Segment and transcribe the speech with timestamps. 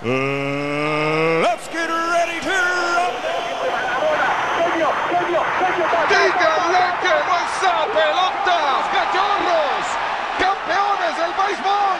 [0.00, 2.54] Let's get ready to.
[6.08, 8.58] ¡Díganle que no esa pelota!
[8.94, 9.86] ¡Cachorros!
[10.38, 11.98] ¡Campeones del béisbol!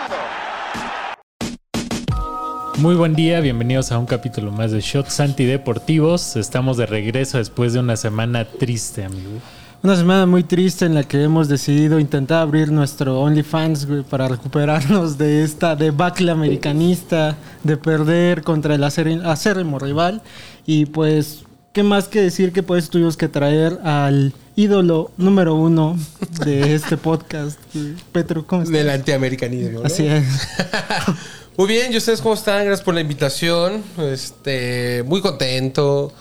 [2.78, 6.36] Muy buen día, bienvenidos a un capítulo más de Shots Antideportivos.
[6.36, 9.40] Estamos de regreso después de una semana triste, amigo.
[9.80, 14.26] Una semana muy triste en la que hemos decidido intentar abrir nuestro OnlyFans güey, para
[14.26, 20.20] recuperarnos de esta debacle americanista, de perder contra el acér- acérrimo rival.
[20.66, 25.96] Y pues, ¿qué más que decir que pues tuvimos que traer al ídolo número uno
[26.44, 27.60] de este podcast?
[28.10, 28.76] Petro, ¿cómo estás?
[28.76, 29.80] Del antiamericanismo.
[29.80, 29.86] ¿no?
[29.86, 30.26] Así es.
[31.56, 32.64] Muy bien, ¿y ustedes cómo están?
[32.64, 33.82] Gracias por la invitación.
[33.98, 36.12] Este, muy contento.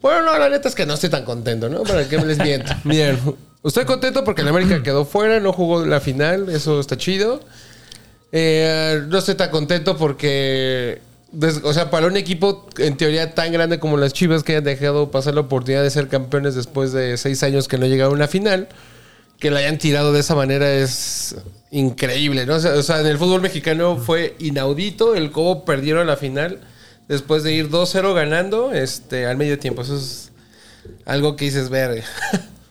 [0.00, 1.82] Bueno, no, la neta es que no estoy tan contento, ¿no?
[1.82, 2.72] Para que me les miento.
[2.84, 3.18] Miren,
[3.64, 7.40] estoy contento porque el América quedó fuera, no jugó la final, eso está chido.
[8.30, 11.00] Eh, no estoy tan contento porque,
[11.62, 15.10] o sea, para un equipo en teoría tan grande como las Chivas que hayan dejado
[15.10, 18.28] pasar la oportunidad de ser campeones después de seis años que no llegaron a una
[18.28, 18.68] final,
[19.40, 21.36] que la hayan tirado de esa manera es
[21.70, 22.56] increíble, ¿no?
[22.56, 26.60] O sea, en el fútbol mexicano fue inaudito el cómo perdieron la final
[27.08, 29.82] después de ir 2-0 ganando este, al medio tiempo.
[29.82, 30.30] Eso es
[31.04, 32.04] algo que dices ver.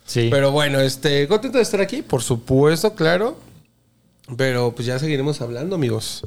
[0.07, 0.29] Sí.
[0.31, 3.37] Pero bueno, este, contento de estar aquí, por supuesto, claro.
[4.37, 6.25] Pero pues ya seguiremos hablando, amigos.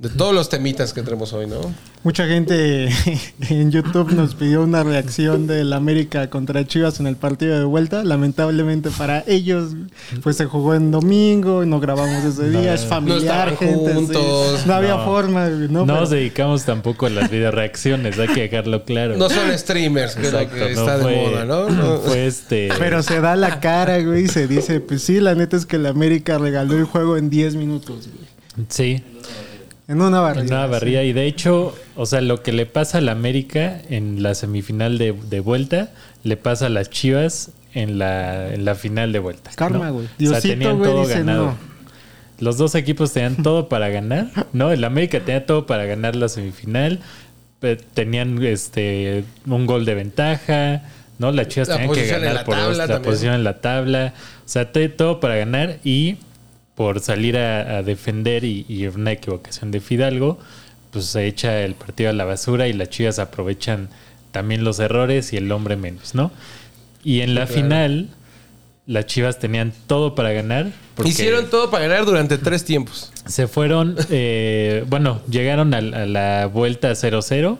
[0.00, 1.60] De todos los temitas que tenemos hoy, ¿no?
[2.04, 2.88] Mucha gente
[3.50, 8.02] en YouTube nos pidió una reacción del América contra Chivas en el partido de vuelta.
[8.02, 9.74] Lamentablemente para ellos,
[10.22, 13.88] pues se jugó en domingo, no grabamos ese día, es familiar, estaban gente.
[13.90, 13.94] sí.
[13.94, 14.66] juntos.
[14.66, 15.04] No había No.
[15.04, 15.86] forma, No ¿no?
[15.86, 19.18] Pero- nos dedicamos tampoco a las videoreacciones, hay que dejarlo claro.
[19.18, 21.68] No son streamers, Exacto, que no está fue- de moda, ¿no?
[21.68, 21.98] No.
[21.98, 22.70] Fue este.
[22.78, 25.76] Pero se da la cara, güey, y se dice, pues sí, la neta es que
[25.76, 28.30] el América regaló el juego en 10 minutos, güey.
[28.70, 29.02] Sí,
[29.90, 30.42] En una barrida.
[30.42, 31.02] en una barrida.
[31.02, 35.12] Y de hecho, o sea, lo que le pasa al América en la semifinal de,
[35.12, 35.90] de vuelta,
[36.22, 39.50] le pasa a las Chivas en la, en la final de vuelta.
[39.56, 39.94] Karma, ¿no?
[39.94, 40.04] güey.
[40.06, 41.46] O sea, Diosito, tenían güey, todo dice ganado.
[41.46, 41.56] no.
[42.38, 44.70] Los dos equipos tenían todo para ganar, ¿no?
[44.70, 47.00] El América tenía todo para ganar la semifinal.
[47.92, 50.82] Tenían este un gol de ventaja,
[51.18, 51.32] ¿no?
[51.32, 53.02] Las Chivas La tenían que ganar la por la también.
[53.02, 54.14] posición en la tabla.
[54.46, 56.16] O sea, todo para ganar y
[56.80, 60.38] por salir a, a defender y, y una equivocación de Fidalgo,
[60.90, 63.90] pues se echa el partido a la basura y las Chivas aprovechan
[64.30, 66.30] también los errores y el hombre menos, ¿no?
[67.04, 68.08] Y en la final,
[68.86, 70.68] las Chivas tenían todo para ganar.
[71.04, 73.12] Hicieron todo para ganar durante tres tiempos.
[73.26, 77.58] se fueron, eh, bueno, llegaron a, la vuelta 0-0,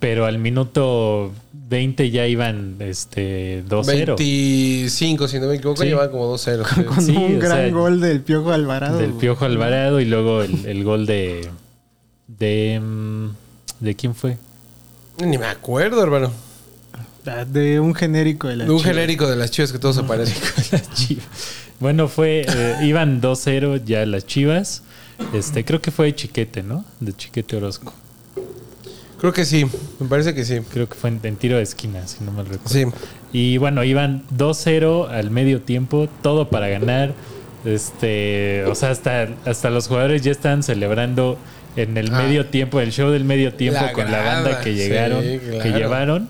[0.00, 1.32] pero al minuto
[1.68, 5.88] 20 ya iban este, 2-0 25, si no me equivoco, Sí.
[5.88, 6.64] llevan como 2-0.
[6.74, 6.82] sí.
[6.84, 8.98] Con Sí, un gran sea, gol del Piojo Alvarado.
[8.98, 9.12] del.
[9.12, 11.48] Piojo Alvarado y luego el, el gol de...
[12.26, 13.28] de mm,
[13.80, 14.38] ¿De quién fue?
[15.24, 16.32] Ni me acuerdo, hermano.
[17.48, 18.94] De un genérico de la De un Chivas.
[18.94, 20.36] genérico de las chivas que todos se parecen.
[20.72, 21.26] Las Chivas.
[21.80, 22.46] Bueno, fue...
[22.48, 24.82] eh, iban 2-0 ya las Chivas.
[25.34, 26.84] Este, creo que fue de Chiquete, ¿no?
[27.00, 27.92] De Chiquete Orozco.
[29.18, 29.66] Creo que sí,
[29.98, 30.60] me parece que sí.
[30.72, 32.68] Creo que fue en, en tiro de esquina, si no mal recuerdo.
[32.70, 32.84] Sí.
[33.32, 37.14] Y bueno, iban 2-0 al medio tiempo, todo para ganar.
[37.64, 41.36] Este, o sea, hasta, hasta los jugadores ya están celebrando
[41.76, 42.22] en el Ah.
[42.22, 45.72] medio tiempo, el show del medio tiempo La con la banda que sí, llegaron, que
[45.76, 46.28] llevaron.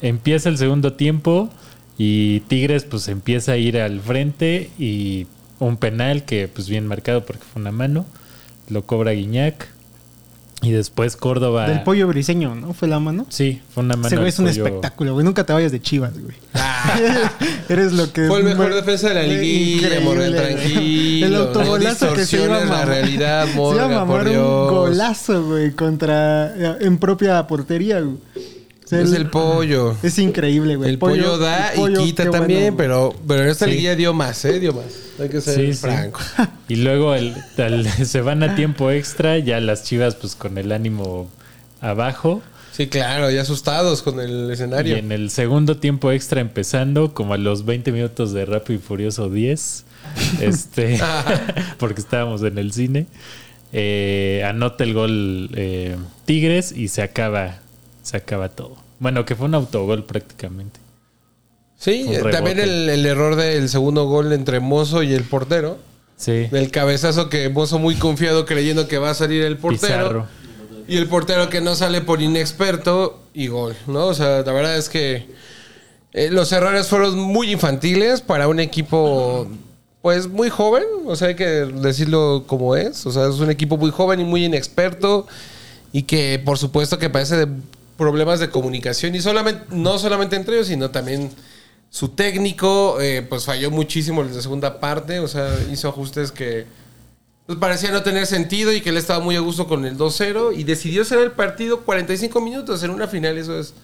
[0.00, 1.50] Empieza el segundo tiempo
[1.98, 5.26] y Tigres pues empieza a ir al frente y
[5.58, 8.06] un penal que pues bien marcado porque fue una mano,
[8.68, 9.68] lo cobra Guiñac
[10.64, 11.68] y después Córdoba.
[11.68, 12.74] Del pollo briseño, ¿no?
[12.74, 13.26] ¿Fue la mano?
[13.28, 14.06] Sí, fue una mano.
[14.08, 14.64] Ese güey es un pollo.
[14.66, 15.24] espectáculo, güey.
[15.24, 16.36] Nunca te vayas de chivas, güey.
[17.68, 18.26] Eres lo que.
[18.26, 20.32] Fue el mejor defensa de la liguilla, güey.
[20.34, 21.26] tranquilo.
[21.26, 22.88] El autogolazo no que se iba a distorsiones la mamar.
[22.88, 26.76] realidad, Se iba a mamar por un golazo, güey, contra.
[26.80, 28.16] En propia portería, güey.
[28.84, 29.96] O sea, Es el pollo.
[30.02, 30.90] Es increíble, güey.
[30.90, 33.70] El pollo, da el pollo, y quita bueno, también, pero, pero en esta Sí.
[33.72, 34.60] liguilla dio más, ¿eh?
[34.60, 34.84] Dio más.
[35.18, 35.78] Hay que ser Sí, sí.
[35.80, 36.20] franco.
[36.68, 37.14] Y luego
[38.04, 41.28] se van a tiempo extra, ya las chivas pues con el ánimo
[41.80, 42.42] abajo.
[42.72, 44.96] Sí, claro, ya asustados con el Y escenario.
[44.96, 49.30] en el segundo tiempo extra empezando, como a los 20 minutos de Rápido y Furioso
[49.30, 49.84] 10,
[50.40, 50.98] este,
[51.78, 53.06] porque estábamos en el cine,
[53.72, 57.60] eh, anota el gol eh, Tigres y se acaba,
[58.04, 58.76] se acaba todo.
[59.00, 60.78] Bueno, que fue un autogol prácticamente.
[61.76, 65.78] Sí, eh, también el, el error del segundo gol entre Mozo y el portero.
[66.16, 66.46] Sí.
[66.46, 70.04] Del cabezazo que Mozo muy confiado creyendo que va a salir el portero.
[70.04, 70.26] Pizarro.
[70.86, 74.06] Y el portero que no sale por inexperto y gol, ¿no?
[74.06, 75.26] O sea, la verdad es que
[76.12, 79.48] eh, los errores fueron muy infantiles para un equipo,
[80.02, 83.06] pues muy joven, o sea, hay que decirlo como es.
[83.06, 85.26] O sea, es un equipo muy joven y muy inexperto.
[85.90, 87.48] y que por supuesto que parece de
[87.96, 91.30] problemas de comunicación y solamente no solamente entre ellos, sino también
[91.90, 96.66] su técnico, eh, pues falló muchísimo en la segunda parte, o sea, hizo ajustes que
[97.46, 100.56] pues, parecía no tener sentido y que él estaba muy a gusto con el 2-0
[100.56, 103.74] y decidió hacer el partido 45 minutos en una final, eso es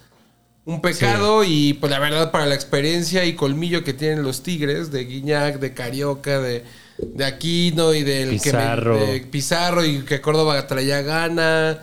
[0.64, 4.90] un pecado y pues la verdad para la experiencia y colmillo que tienen los Tigres
[4.90, 6.64] de Guiñac, de Carioca, de,
[6.98, 8.98] de Aquino y del Pizarro.
[8.98, 11.78] Que me- de Pizarro y que Córdoba traía gana,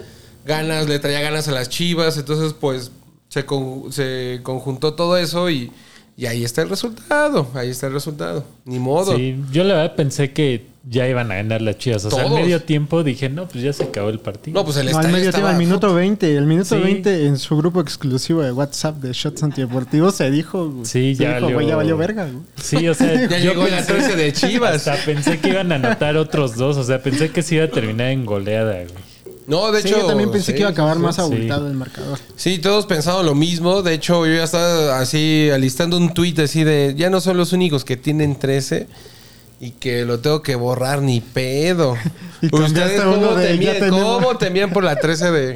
[0.47, 2.91] ganas, le traía ganas a las Chivas, entonces pues
[3.29, 5.71] se, con- se conjuntó todo eso y,
[6.15, 9.15] y ahí está el resultado, ahí está el resultado, ni modo.
[9.15, 12.05] Sí, yo la verdad pensé que ya iban a ganar las chivas.
[12.05, 14.57] O sea, al medio tiempo dije, no, pues ya se acabó el partido.
[14.57, 16.37] No, pues el No, al medio tiempo, estaba- al minuto 20.
[16.37, 16.81] El minuto Sí.
[16.81, 20.69] 20 en su grupo exclusivo de WhatsApp de Shots Antideportivos se dijo.
[20.69, 20.85] güey.
[20.85, 22.23] Sí, Se ya dijo, valió- güey, ya valió verga.
[22.31, 22.37] güey.
[22.55, 24.87] Sí, o sea, Ya yo llegó la 13 de Chivas.
[24.87, 26.77] Hasta pensé que iban a anotar otros dos.
[26.77, 29.16] O sea, pensé que se iba a terminar en goleada, güey.
[29.47, 30.01] No, de Sí, hecho.
[30.01, 32.19] yo también pensé sí, que iba a acabar sí, más abultado el marcador.
[32.35, 33.81] Sí, todos pensaban lo mismo.
[33.81, 37.53] De hecho, yo ya estaba así alistando un tuit así de ya no son los
[37.53, 38.87] únicos que tienen 13
[39.61, 41.95] y que lo tengo que borrar ni pedo.
[42.41, 45.47] Y cambiaste cómo, de, temían, tenemos- cómo temían por la 13 de,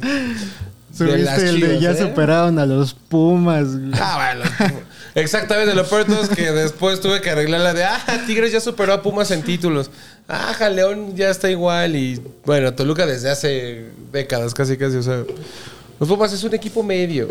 [0.92, 1.96] Subiste las el de ya eh?
[1.98, 3.68] superaron a los Pumas.
[3.78, 3.92] güey.
[4.00, 4.72] Ah, bueno.
[5.14, 8.52] Exactamente, lo peor de todo es que después tuve que arreglar la de, ah, Tigres
[8.52, 9.90] ya superó a Pumas en títulos.
[10.28, 11.96] Ah, León ya está igual.
[11.96, 14.96] Y bueno, Toluca desde hace décadas, casi, casi.
[14.96, 15.24] O sea,
[16.00, 17.28] los Pumas es un equipo medio.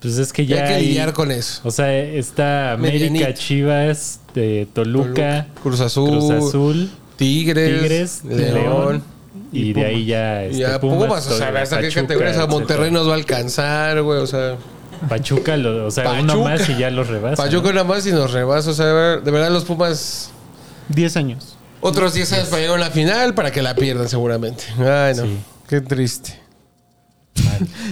[0.00, 0.62] Pues es que ya.
[0.62, 1.60] hay que hay- lidiar con eso.
[1.64, 3.32] O sea, está América, Medianito.
[3.40, 8.54] Chivas, de Toluca, Cruz Azul, Cruz Azul, Tigres, Tigres, León.
[8.54, 9.02] León.
[9.52, 10.44] Y, de ahí ya.
[10.44, 12.58] Este, ya Pumas, o sea, hasta qué Pachuca, categorías a etcétera.
[12.58, 14.20] Monterrey nos va a alcanzar, güey.
[14.20, 14.56] O sea,
[15.08, 16.50] Pachuca, lo- o sea, uno Pachuca.
[16.50, 17.42] más y ya los rebasa.
[17.42, 18.70] Pachuca nada más y nos rebasa.
[18.70, 20.30] O sea, de verdad los Pumas
[20.88, 21.56] 10 años.
[21.80, 24.64] otros 10 años para llegar a una final para que la pierdan seguramente.
[24.78, 25.22] Ay, no.
[25.24, 25.38] Sí.
[25.68, 26.38] Qué triste.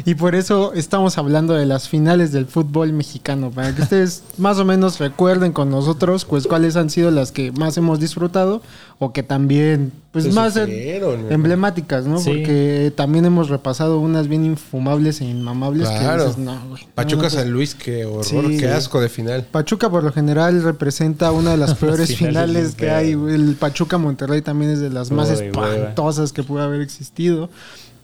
[0.04, 4.58] Y por eso estamos hablando de las finales del fútbol mexicano, para que ustedes más
[4.58, 8.62] o menos recuerden con nosotros pues cuáles han sido las que más hemos disfrutado
[8.98, 12.18] o que también pues Se más sufrieron, emblemáticas, ¿no?
[12.18, 12.30] Sí.
[12.30, 16.22] Porque también hemos repasado unas bien infumables e inmamables Claro.
[16.22, 16.84] que dices, no, güey.
[16.84, 18.56] no, Pachuca no, San Luis, qué horror, Sí.
[18.58, 19.44] qué asco de final.
[19.50, 23.12] Pachuca por lo general representa una de las peores finales que hay.
[23.12, 25.74] El Pachuca Monterrey también es de las más Uy, hueva.
[25.76, 27.50] espantosas que pudo haber existido.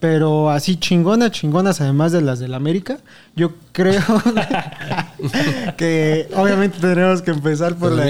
[0.02, 2.98] Pero así chingona, chingonas, además de las del América,
[3.36, 4.02] yo creo
[5.76, 8.06] que obviamente tendremos que empezar por la,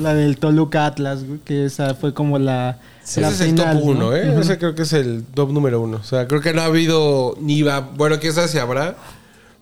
[0.00, 3.84] la del Toluca Atlas, que esa fue como la, Ese la es el final, top
[3.84, 3.90] ¿no?
[3.90, 4.30] uno, ¿eh?
[4.30, 4.40] Ujú.
[4.40, 5.98] Ese creo que es el top número uno.
[5.98, 7.80] O sea, creo que no ha habido ni va.
[7.80, 8.96] Bueno, que esa se habrá.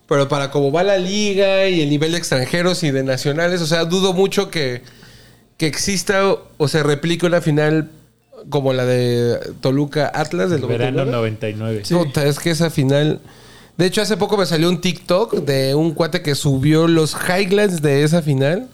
[0.08, 3.66] Pero para cómo va la liga y el nivel de extranjeros y de nacionales, o
[3.66, 4.82] sea, dudo mucho que,
[5.56, 7.90] que exista o, o se replique una final
[8.48, 11.82] como la de Toluca Atlas del Verano 99.
[11.82, 12.04] 99.
[12.04, 13.20] Puta, es que esa final.
[13.76, 17.82] De hecho, hace poco me salió un TikTok de un cuate que subió los highlights
[17.82, 18.68] de esa final.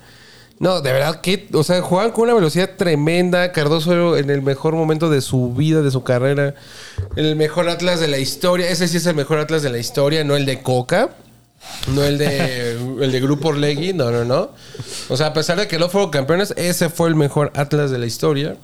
[0.61, 3.53] No, de verdad que, o sea, jugaban con una velocidad tremenda.
[3.53, 6.55] Cardoso en el mejor momento de su vida, de su carrera.
[7.14, 8.69] El mejor Atlas de la historia.
[8.69, 11.11] Ese sí es el mejor Atlas de la historia, no el de Coca.
[11.94, 14.50] No el de, el de Grupo Orlegui, no, no, no.
[15.09, 17.99] O sea, a pesar de que no fueron campeones, ese fue el mejor Atlas de
[17.99, 18.56] la historia.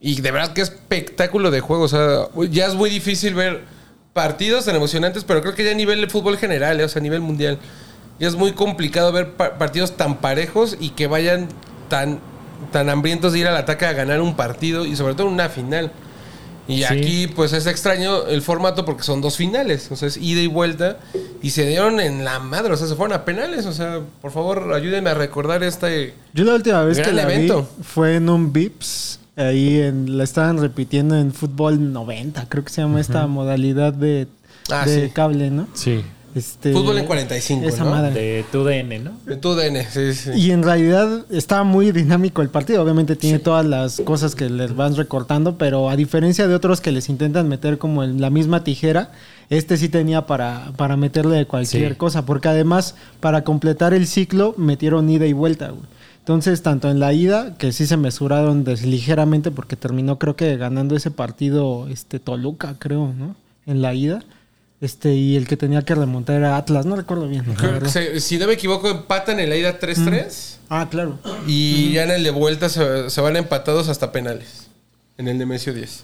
[0.00, 1.84] Y de verdad que espectáculo de juego.
[1.84, 3.62] O sea, ya es muy difícil ver
[4.12, 7.00] partidos tan emocionantes, pero creo que ya a nivel de fútbol general, eh, o sea,
[7.00, 7.58] a nivel mundial,
[8.18, 11.48] ya es muy complicado ver pa- partidos tan parejos y que vayan
[11.88, 12.18] tan,
[12.72, 15.92] tan hambrientos de ir al ataque a ganar un partido y sobre todo una final.
[16.68, 16.84] Y Sí.
[16.84, 20.46] aquí, pues es extraño el formato porque son dos finales, o sea, es ida y
[20.48, 20.98] vuelta.
[21.42, 23.66] Y se dieron en la madre, o sea, se fueron a penales.
[23.66, 26.14] O sea, por favor, ayúdenme a recordar este.
[26.32, 27.68] Yo la última vez que la evento.
[27.78, 29.20] vi fue en un Vips.
[29.36, 34.28] Ahí en, la estaban repitiendo en fútbol 90, creo que se llama esta modalidad de,
[34.70, 35.12] Ah, de sí.
[35.12, 35.68] cable, ¿no?
[35.74, 36.00] Sí.
[36.34, 37.90] Este, Fútbol en 45, Esa ¿no?
[37.92, 38.12] madre.
[38.12, 39.12] De tu DN, ¿no?
[39.24, 40.30] De tu DN, sí, sí.
[40.34, 42.82] Y en realidad estaba muy dinámico el partido.
[42.82, 46.92] Obviamente tiene todas las cosas que les van recortando, pero a diferencia de otros que
[46.92, 49.12] les intentan meter como en la misma tijera,
[49.48, 51.96] este sí tenía para, para meterle de cualquier Sí.
[51.98, 52.26] cosa.
[52.26, 55.84] Porque además, para completar el ciclo, metieron ida y vuelta, güey.
[56.26, 60.96] Entonces, tanto en la ida, que sí se mesuraron ligeramente, porque terminó creo que ganando
[60.96, 63.36] ese partido este Toluca, creo, ¿no?
[63.64, 64.24] En la ida.
[64.80, 67.44] Este, y el que tenía que remontar era Atlas, no recuerdo bien.
[67.86, 70.56] se- si no me equivoco, empatan en la ida 3-3.
[70.68, 71.16] Ah, claro.
[71.46, 74.66] Y ya en el de vuelta se, se van empatados hasta penales.
[75.18, 76.02] En el Nemesio 10.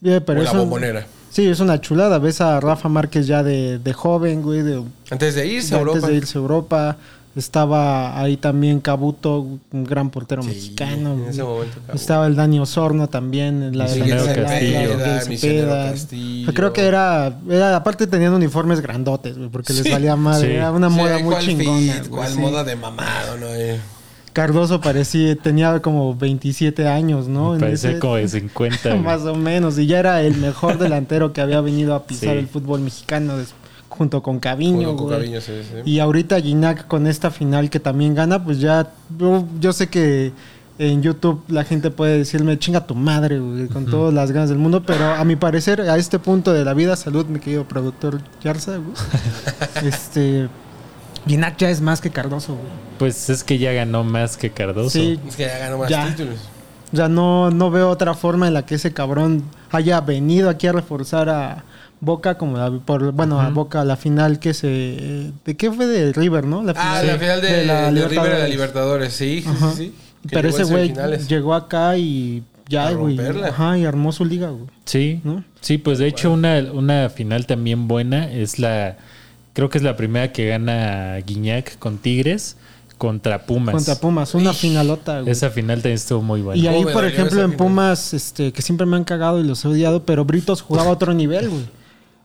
[0.00, 1.06] Bien, pero o la bombonera.
[1.30, 2.18] Sí, es una chulada.
[2.18, 5.96] Ves a Rafa Márquez ya de, de joven, güey, de, Antes de irse a Europa.
[5.96, 6.96] antes de irse a Europa.
[7.36, 9.40] Estaba ahí también Cabuto,
[9.72, 11.14] un gran portero mexicano.
[11.14, 11.78] en ese momento.
[11.94, 15.94] Estaba el Dani Osorno también, en la de la
[16.52, 20.48] Creo que era, era- aparte tenían uniformes grandotes, porque les valía madre.
[20.48, 20.54] Sí.
[20.54, 22.02] Era una Sí, moda muy ¿cuál chingona.
[22.38, 23.46] moda de mamado, no?
[23.46, 23.78] Eh.
[24.32, 27.54] Cardoso parecía, tenía como 27 años, ¿no?
[27.54, 28.90] En Parece como de 50.
[28.90, 29.00] güey.
[29.02, 29.76] Más o menos.
[29.78, 32.38] Y ya era el mejor delantero que había venido a pisar Sí.
[32.38, 33.54] el fútbol mexicano des-
[34.00, 34.88] junto con Caviño.
[34.88, 35.18] Junto con güey.
[35.18, 35.82] Caviño, sí, sí.
[35.84, 38.90] Y ahorita Ginac con esta final que también gana, pues ya.
[39.18, 40.32] Yo, yo sé que
[40.78, 44.56] en YouTube la gente puede decirme, chinga tu madre, güey, con todas las ganas del
[44.56, 44.82] mundo.
[44.86, 48.78] Pero a mi parecer, a este punto de la vida, salud, mi querido productor Yarza,
[48.78, 48.94] güey.
[49.86, 50.48] este.
[51.26, 52.66] Ginac ya es más que Cardoso, güey.
[52.98, 54.88] Pues es que ya ganó más que Cardoso.
[54.88, 56.06] Sí, Es que ya ganó más Ya.
[56.08, 56.38] títulos.
[56.94, 60.72] Sea, no, no veo otra forma en la que ese cabrón haya venido aquí a
[60.72, 61.64] reforzar a
[62.00, 66.12] Boca como la- por bueno a Boca la final que se de qué fue de
[66.12, 66.62] River, ¿no?
[66.62, 69.94] La Ah, la final de, de River la Libertadores, sí, sí, sí, sí.
[70.22, 70.94] Que Pero ese güey
[71.28, 73.16] llegó acá y ya, A güey.
[73.16, 73.48] romperla.
[73.48, 74.66] Ajá, y armó su liga, güey.
[74.84, 75.42] Sí, ¿No?
[75.60, 78.96] sí, pues de hecho una, una final también buena es la,
[79.54, 82.56] creo que es la primera que gana Guiñac con Tigres
[82.96, 83.74] contra Pumas.
[83.74, 85.32] Contra Pumas, una finalota, güey.
[85.32, 86.62] Esa final también estuvo muy buena.
[86.62, 87.56] Y ahí, ¿Cómo me por ejemplo, en?
[87.56, 90.92] Pumas, este, que siempre me han cagado y los he odiado, pero Britos jugaba a
[90.92, 91.62] otro nivel, güey.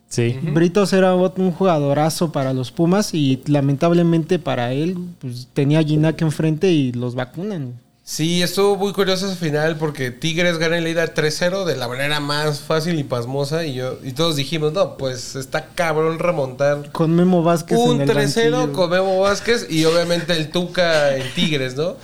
[0.07, 5.83] Sí, Britos era un jugadorazo para los Pumas y lamentablemente para él pues, tenía a
[5.83, 7.74] Ginac enfrente y los vacunan.
[8.07, 12.19] Sí, estuvo muy curioso esa final porque Tigres gana la ida 3-0 de la manera
[12.19, 17.15] más fácil y pasmosa y yo y todos dijimos, no, pues está cabrón remontar Con
[17.15, 18.74] Memo Vázquez un en el 3-0 banquillo.
[18.74, 21.95] con Memo Vázquez y obviamente el Tuca en Tigres, ¿no?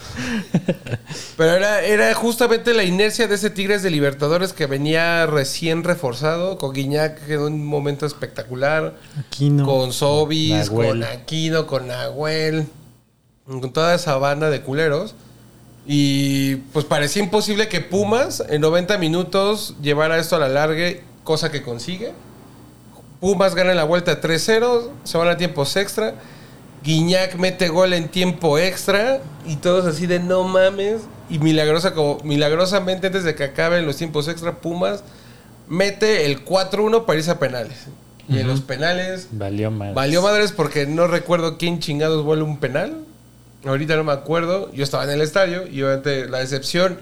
[1.36, 6.58] Pero era, era justamente la inercia de ese Tigres de Libertadores que venía recién reforzado,
[6.58, 9.64] con Guiñac en un momento espectacular, Aquino.
[9.64, 10.88] con Sobis, Nahuel.
[10.88, 12.66] con Aquino, con Nahuel,
[13.46, 15.14] con toda esa banda de culeros.
[15.86, 20.92] Y pues parecía imposible que Pumas en 90 minutos llevara esto a la larga,
[21.24, 22.12] cosa que consigue.
[23.20, 26.14] Pumas gana la vuelta 3-0, se van a tiempos extra.
[26.84, 31.02] Guiñac mete gol en tiempo extra y todos así de no mames.
[31.30, 35.02] Y milagrosa, como, milagrosamente antes de que acaben los tiempos extra, Pumas
[35.68, 37.86] mete el 4-1 para irse a penales.
[38.28, 39.94] Y en los penales valió más.
[39.94, 43.04] Valió madres porque no recuerdo quién chingados vuelve un penal.
[43.64, 44.70] Ahorita no me acuerdo.
[44.72, 46.98] Yo estaba en el estadio y obviamente la decepción.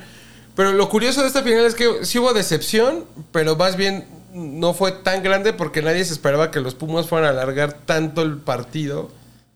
[0.56, 4.74] Pero lo curioso de esta final es que sí hubo decepción, pero más bien no
[4.74, 8.36] fue tan grande porque nadie se esperaba que los Pumas fueran a alargar tanto el
[8.36, 9.10] partido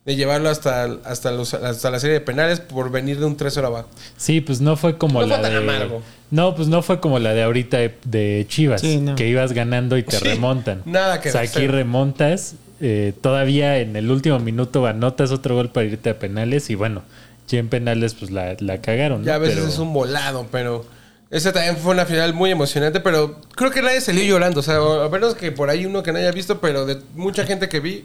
[0.05, 3.65] de llevarlo hasta, hasta, los, hasta la serie de penales por venir de un 3-0
[3.65, 3.89] abajo.
[4.17, 5.59] Sí, pues no fue como No la fue tan de.
[5.59, 6.03] amargo.
[6.31, 9.15] No, pues no fue como la de ahorita de, de Chivas, Sí, no.
[9.15, 10.83] que ibas ganando y te Sí, remontan.
[10.85, 15.71] nada que O sea, aquí remontas, eh, todavía en el último minuto anotas otro gol
[15.71, 17.03] para irte a penales y bueno,
[17.49, 19.21] ya en penales pues la, la cagaron.
[19.21, 19.27] ¿no?
[19.27, 20.85] Ya a veces Pero- es un volado, pero
[21.31, 24.77] esa también fue una final muy emocionante, pero creo que nadie salió llorando, o sea,
[24.77, 27.81] a menos que por ahí uno que no haya visto, pero de mucha gente que
[27.81, 28.05] vi,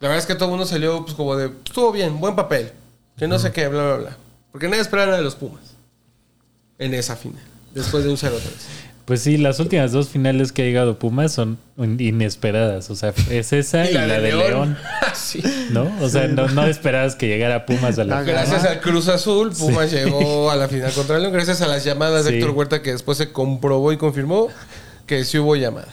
[0.00, 2.72] la verdad es que todo el mundo salió pues como de, estuvo bien, buen papel,
[3.16, 4.16] que no sé qué, bla, bla, bla.
[4.52, 5.74] Porque nadie esperaba nada de los Pumas
[6.78, 7.42] en esa final,
[7.74, 8.32] después de un 0-3.
[9.06, 12.90] Pues sí, las últimas dos finales que ha llegado Pumas son in- inesperadas.
[12.90, 14.76] O sea, es esa y, la, de León.
[15.14, 15.40] sí.
[15.70, 15.88] ¿no?
[16.00, 18.24] O sea, no, no esperabas que llegara Pumas a la final.
[18.26, 21.34] Gracias al Cruz Azul, Pumas llegó a la final contra el León.
[21.34, 22.36] Gracias a las llamadas de.
[22.36, 24.48] Héctor Huerta, que después se comprobó y confirmó
[25.06, 25.88] que sí hubo llamadas.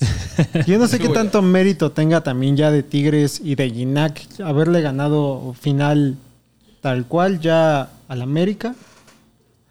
[0.66, 4.80] Yo no sé qué tanto mérito tenga también ya de Tigres y de Ginac haberle
[4.82, 6.16] ganado final
[6.80, 8.74] tal cual ya al América,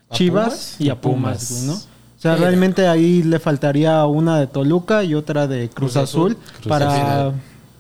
[0.10, 0.76] ¿A Chivas Pumas?
[0.80, 1.91] y a Pumas, ¿no?
[2.22, 2.42] O sea, Sí.
[2.44, 6.32] realmente ahí le faltaría una de Toluca y otra de Cruz, Cruz Azul.
[6.34, 7.34] Azul, Cruz para, Azul.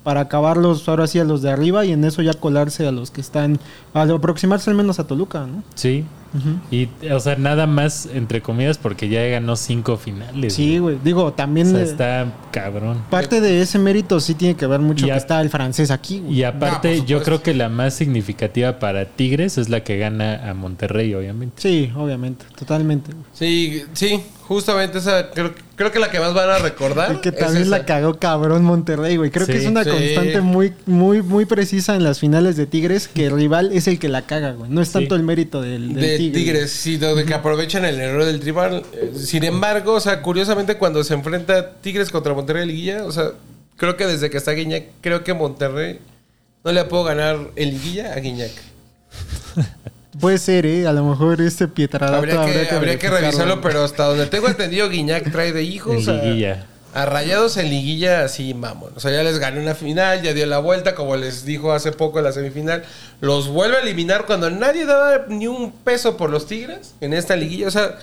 [0.03, 3.11] para acabarlos ahora sí a los de arriba y en eso ya colarse a los
[3.11, 3.59] que están,
[3.93, 5.63] a aproximarse al menos a Toluca, ¿no?
[5.75, 6.05] Sí.
[6.71, 10.53] Y, o sea, nada más, entre comillas, porque ya ganó cinco finales.
[10.53, 10.97] Sí, güey.
[11.03, 13.03] Digo, O también sea, eh, está cabrón.
[13.09, 16.19] parte de ese mérito sí tiene que ver mucho Y que está el francés aquí,
[16.21, 16.33] güey.
[16.35, 20.53] Y aparte, yo creo que la más significativa para Tigres es la que gana a
[20.53, 21.61] Monterrey, obviamente.
[21.61, 23.11] Sí, obviamente, totalmente.
[23.33, 27.19] Sí, sí, justamente esa, creo, creo que la que más van a recordar.
[27.19, 27.71] Que es también esa.
[27.79, 29.31] la cagó cabrón Monterrey, güey.
[29.31, 29.51] Creo Sí.
[29.51, 29.89] que es una Sí.
[29.89, 33.99] constante muy, muy, muy precisa en las finales de Tigres que el rival es el
[33.99, 34.69] que la caga, güey.
[34.69, 34.93] No es Sí.
[34.93, 36.39] tanto el mérito del, del de Tigre.
[36.39, 38.83] Tigres, sí, de que aprovechan el error del rival.
[38.93, 43.31] Eh, Sin embargo, o sea, curiosamente cuando se enfrenta Tigres contra Monterrey Liguilla, o sea,
[43.77, 45.99] creo que desde que está Guiñac, creo que Monterrey
[46.63, 48.51] no le puedo ganar en Liguilla a Guiñac.
[50.19, 50.87] Puede ser, ¿eh?
[50.87, 54.89] A lo mejor este Pietradato Habría que, habría que revisarlo, pero hasta donde tengo entendido,
[54.89, 56.65] Guiñac trae de hijo, o En sea, liguilla.
[56.93, 58.91] A Rayados en liguilla así, vamos.
[58.95, 61.91] O sea, ya les ganó una final, ya dio la vuelta, como les dijo hace
[61.91, 62.83] poco en la semifinal.
[63.21, 67.35] Los vuelve a eliminar cuando nadie daba ni un peso por los Tigres en esta
[67.35, 67.67] liguilla.
[67.67, 67.97] O sea,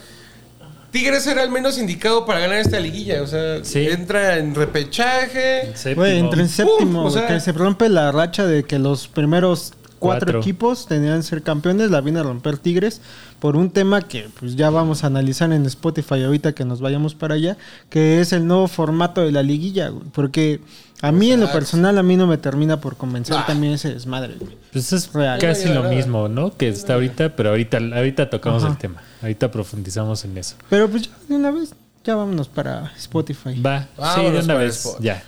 [0.90, 3.21] Tigres era el menos indicado para ganar esta liguilla.
[3.23, 3.87] O sea, Sí.
[3.90, 5.73] entra en repechaje.
[5.95, 9.75] Güey, entre en séptimo, o sea- que se rompe la racha de que los primeros
[9.98, 10.40] cuatro, Cuatro.
[10.40, 13.00] equipos tenían que ser campeones, la viene a romper Tigres
[13.40, 17.14] por un tema que pues ya vamos a analizar en Spotify ahorita que nos vayamos
[17.14, 17.56] para allá,
[17.90, 20.60] que es el nuevo formato de la liguilla, güey, porque
[21.02, 23.44] a mí en lo personal a mí no me termina por convencer Ah.
[23.46, 24.56] también ese desmadre, güey.
[24.72, 25.38] Pues es Real.
[25.38, 26.56] casi lo mismo, ¿no?
[26.56, 28.72] Que está ahorita, pero ahorita, ahorita tocamos Ajá.
[28.72, 29.02] el tema.
[29.22, 30.56] Ahorita profundizamos en eso.
[30.68, 31.74] Pero pues ya de una vez
[32.04, 33.60] ya vámonos para Spotify.
[33.60, 34.96] Va, sí, Vámonos de una vez.
[35.00, 35.22] Ya.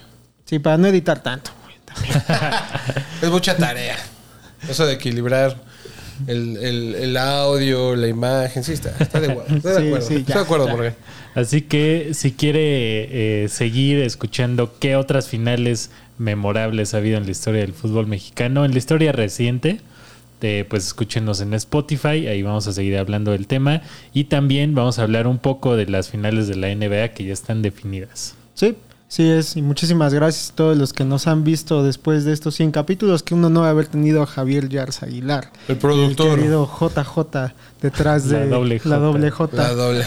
[0.47, 1.77] Sí, para no editar tanto, güey.
[1.85, 2.15] también.
[3.23, 3.97] Es mucha tarea.
[4.69, 5.57] Eso de equilibrar
[6.27, 8.63] el, el- el audio, la imagen.
[8.65, 9.57] Sí, está, está de acuerdo.
[9.57, 10.07] Estoy de Sí, acuerdo.
[10.07, 10.69] sí, ya, Estoy de acuerdo.
[10.69, 10.95] Morgan.
[11.35, 17.31] Así que si quiere eh, seguir escuchando qué otras finales memorables ha habido en la
[17.31, 19.81] historia del fútbol mexicano, en la historia reciente,
[20.43, 24.99] eh, pues escúchenos en Spotify, ahí vamos a seguir hablando del tema y también vamos
[24.99, 28.35] a hablar un poco de las finales de la NBA que ya están definidas.
[28.55, 28.75] Sí,
[29.11, 29.57] sí es.
[29.57, 33.23] Y muchísimas gracias a todos los que nos han visto después de estos 100 capítulos.
[33.23, 35.51] Que uno no haber tenido a Javier Yars Aguilar.
[35.69, 36.29] El productor.
[36.29, 37.53] El querido JJ
[37.83, 38.97] detrás La de la J.
[38.99, 39.57] doble J.
[39.57, 40.05] La doble.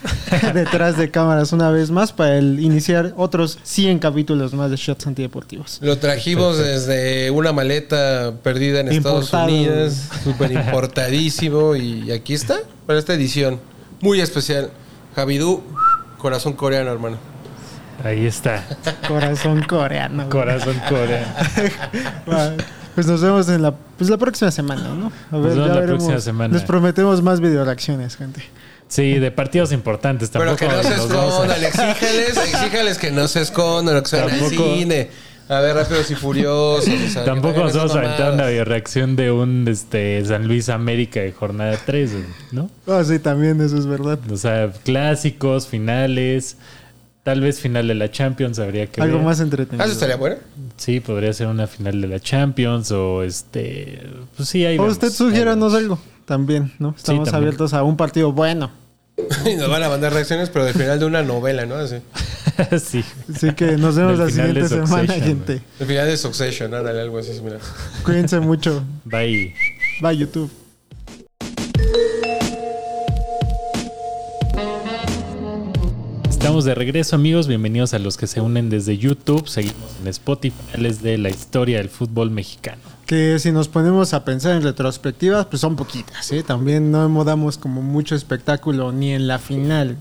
[0.54, 5.06] detrás de cámaras una vez más para el iniciar otros 100 capítulos más de Shots
[5.06, 5.78] Antideportivos.
[5.82, 9.30] Lo trajimos desde una maleta perdida en Estados.
[9.32, 9.94] Unidos,
[10.24, 13.60] súper importadísimo y aquí está para esta edición
[14.00, 14.70] muy especial.
[15.14, 15.62] Javidú,
[16.18, 17.29] corazón coreano, hermano.
[18.04, 18.64] Ahí está,
[19.06, 20.24] Corazón coreano.
[20.24, 20.28] güey.
[20.30, 21.26] corazón coreano.
[22.94, 25.12] Pues nos vemos en la, pues la próxima semana, ¿no?
[25.30, 26.52] A Nos vemos ya la próxima semana.
[26.52, 28.42] Les prometemos más video reacciones, gente.
[28.88, 30.68] Sí, de partidos importantes Pero tampoco.
[30.70, 34.16] que no se nos vamos a- escondan, exíjales, exíjales que no se escondan, lo que
[34.16, 35.08] al Tampoco- cine.
[35.48, 36.88] A ver, rápidos y furiosos.
[36.88, 40.46] o sea, que Tampoco no nos vamos a aventar una reacción de un este, San
[40.48, 42.10] Luis América de jornada 3,
[42.52, 42.70] ¿no?
[42.88, 44.18] Ah, sí, también eso es verdad.
[44.30, 46.56] O sea, clásicos, finales,
[47.22, 49.26] tal vez final de la Champions habría que Algo ver.
[49.26, 49.84] más Ah, entretenido.
[49.84, 50.36] eso estaría bueno.
[50.76, 54.02] Sí, podría ser una final de la Champions o este,
[54.36, 56.94] pues sí, ahí O vemos, usted sugiéranos algo también, ¿no?
[56.96, 57.34] Estamos también.
[57.34, 58.70] abiertos a un partido bueno.
[59.44, 61.74] Y nos van a mandar reacciones, pero del final de una novela, ¿no?
[61.74, 61.96] Así.
[62.82, 63.04] sí.
[63.34, 65.60] Así que nos vemos Del la siguiente semana, gente.
[65.78, 67.58] El final de Succession, ándale, algo así, mira.
[68.02, 68.82] Cuídense mucho.
[69.04, 69.54] Bye.
[70.00, 70.50] Bye, YouTube.
[76.50, 77.46] Estamos de regreso, amigos.
[77.46, 79.46] Bienvenidos a los que se unen desde YouTube.
[79.46, 82.82] Seguimos en Spotify, finales de la historia del fútbol mexicano.
[83.06, 86.42] Que si nos ponemos a pensar en retrospectivas, pues son poquitas, ¿eh?
[86.42, 89.96] También no damos como mucho espectáculo ni en la final.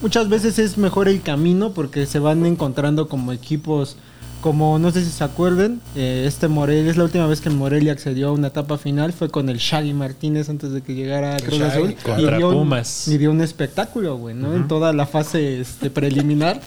[0.00, 3.98] Muchas veces es mejor el camino porque se van encontrando como equipos,
[4.40, 7.92] como no sé si se acuerden, eh, este Morelia, es la última vez que Morelia
[7.92, 11.38] accedió a una etapa final, fue con el Shaggy Martínez antes de que llegara a
[11.38, 11.66] Cruz Shaggy.
[11.72, 11.96] Azul.
[12.02, 13.08] Contra dio un- Pumas.
[13.08, 14.54] y dio un espectáculo, güey, ¿no?
[14.54, 16.60] En toda la fase este, preliminar.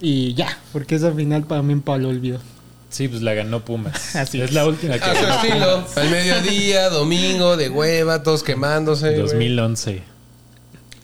[0.00, 2.38] Y ya, porque esa final para mí para el olvido.
[2.90, 4.14] Sí, pues la ganó Pumas.
[4.16, 4.54] Así es es.
[4.54, 5.84] la última que A su estilo.
[5.96, 9.10] Al mediodía, domingo, de hueva, todos quemándose.
[9.10, 9.22] güey.
[9.22, 10.02] 2011.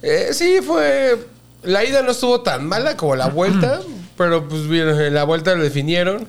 [0.01, 1.27] Eh, sí, fue.
[1.63, 3.81] La ida no estuvo tan mala como la vuelta,
[4.25, 6.27] pero pues bien, en la vuelta lo definieron.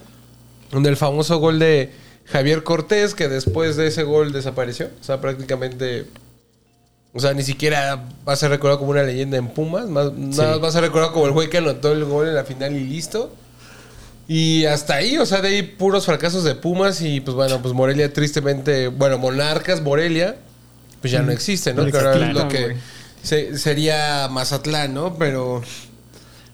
[0.70, 1.90] Donde el famoso gol de
[2.26, 4.88] Javier Cortés, que después de ese gol desapareció.
[5.00, 6.06] O sea, prácticamente.
[7.12, 9.86] O sea, ni siquiera va a ser recordado como una leyenda en Pumas.
[9.86, 12.34] Más, Nada más va a ser recordado como el güey que anotó el gol en
[12.34, 13.30] la final y listo.
[14.28, 17.02] Y hasta ahí, o sea, de ahí puros fracasos de Pumas.
[17.02, 18.88] Y pues bueno, pues Morelia tristemente.
[18.88, 20.36] Bueno, Monarcas, Morelia.
[21.02, 21.82] Pues ya no existe, ¿no?
[21.84, 22.76] Es lo Claro, que
[23.22, 25.18] se- sería Mazatlán, ¿no?
[25.18, 25.62] Pero.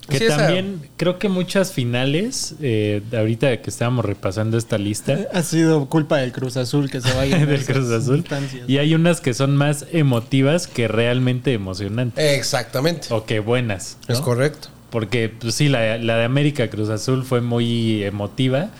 [0.08, 5.18] Que sí, esa- también creo que muchas finales, eh, ahorita que estábamos repasando esta lista
[5.32, 8.24] Ha sido culpa del Cruz Azul que se vaya del Cruz Azul,
[8.66, 12.36] y hay unas que son más emotivas que realmente emocionantes.
[12.38, 13.08] Exactamente.
[13.10, 13.98] O que buenas.
[14.08, 14.14] ¿no?
[14.14, 14.68] Es correcto.
[14.90, 18.70] Porque, pues sí, la, la de América Cruz Azul fue muy emotiva,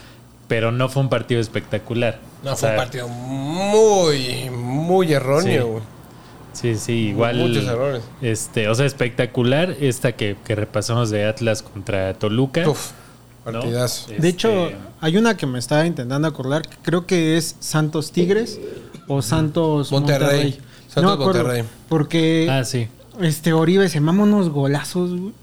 [0.47, 2.19] pero no fue un partido espectacular.
[2.43, 5.83] No, O fue sea, un partido muy, muy erróneo, Sí.
[6.53, 7.37] Sí, sí, igual.
[7.37, 8.03] Muchos errores.
[8.21, 12.67] Este, o sea, espectacular esta que, que repasamos de Atlas contra Toluca.
[12.69, 12.91] Uf,
[13.45, 13.59] ¿no?
[13.59, 14.11] partidazo.
[14.11, 18.11] Este, De hecho, hay una que me estaba intentando acordar, que creo que es Santos
[18.11, 18.59] Tigres
[19.07, 20.21] o Santos Monterrey.
[20.21, 20.59] Monterrey.
[20.87, 21.63] Santos no Monterrey.
[21.87, 22.87] Porque ah, sí.
[23.21, 25.33] este Oribe se mama unos golazos, güey.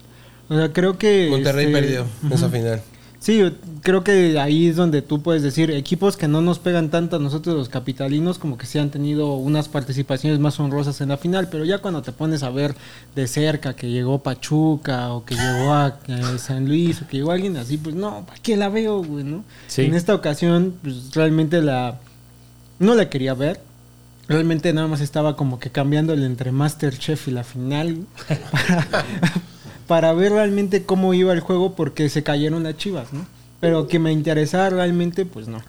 [0.48, 2.82] O sea, creo que Monterrey este, perdió esa final.
[3.26, 3.42] Sí,
[3.82, 7.18] creo que ahí es donde tú puedes decir, equipos que no nos pegan tanto a
[7.18, 11.48] nosotros los capitalinos, como que sí han tenido unas participaciones más honrosas en la final,
[11.50, 12.76] pero ya cuando te pones a ver
[13.16, 17.32] de cerca que llegó Pachuca o que llegó a eh, San Luis o que llegó
[17.32, 19.42] alguien así, pues no, ¿para qué la veo, güey, no?
[19.66, 19.82] Sí.
[19.82, 21.98] En esta ocasión, pues realmente la...
[22.78, 23.60] No la quería ver.
[24.28, 29.04] Realmente nada más estaba como que cambiándole entre Masterchef y la final para,
[29.86, 33.26] para ver realmente cómo iba el juego porque se cayeron las chivas, ¿no?
[33.60, 35.62] Pero que me interesara realmente, pues no.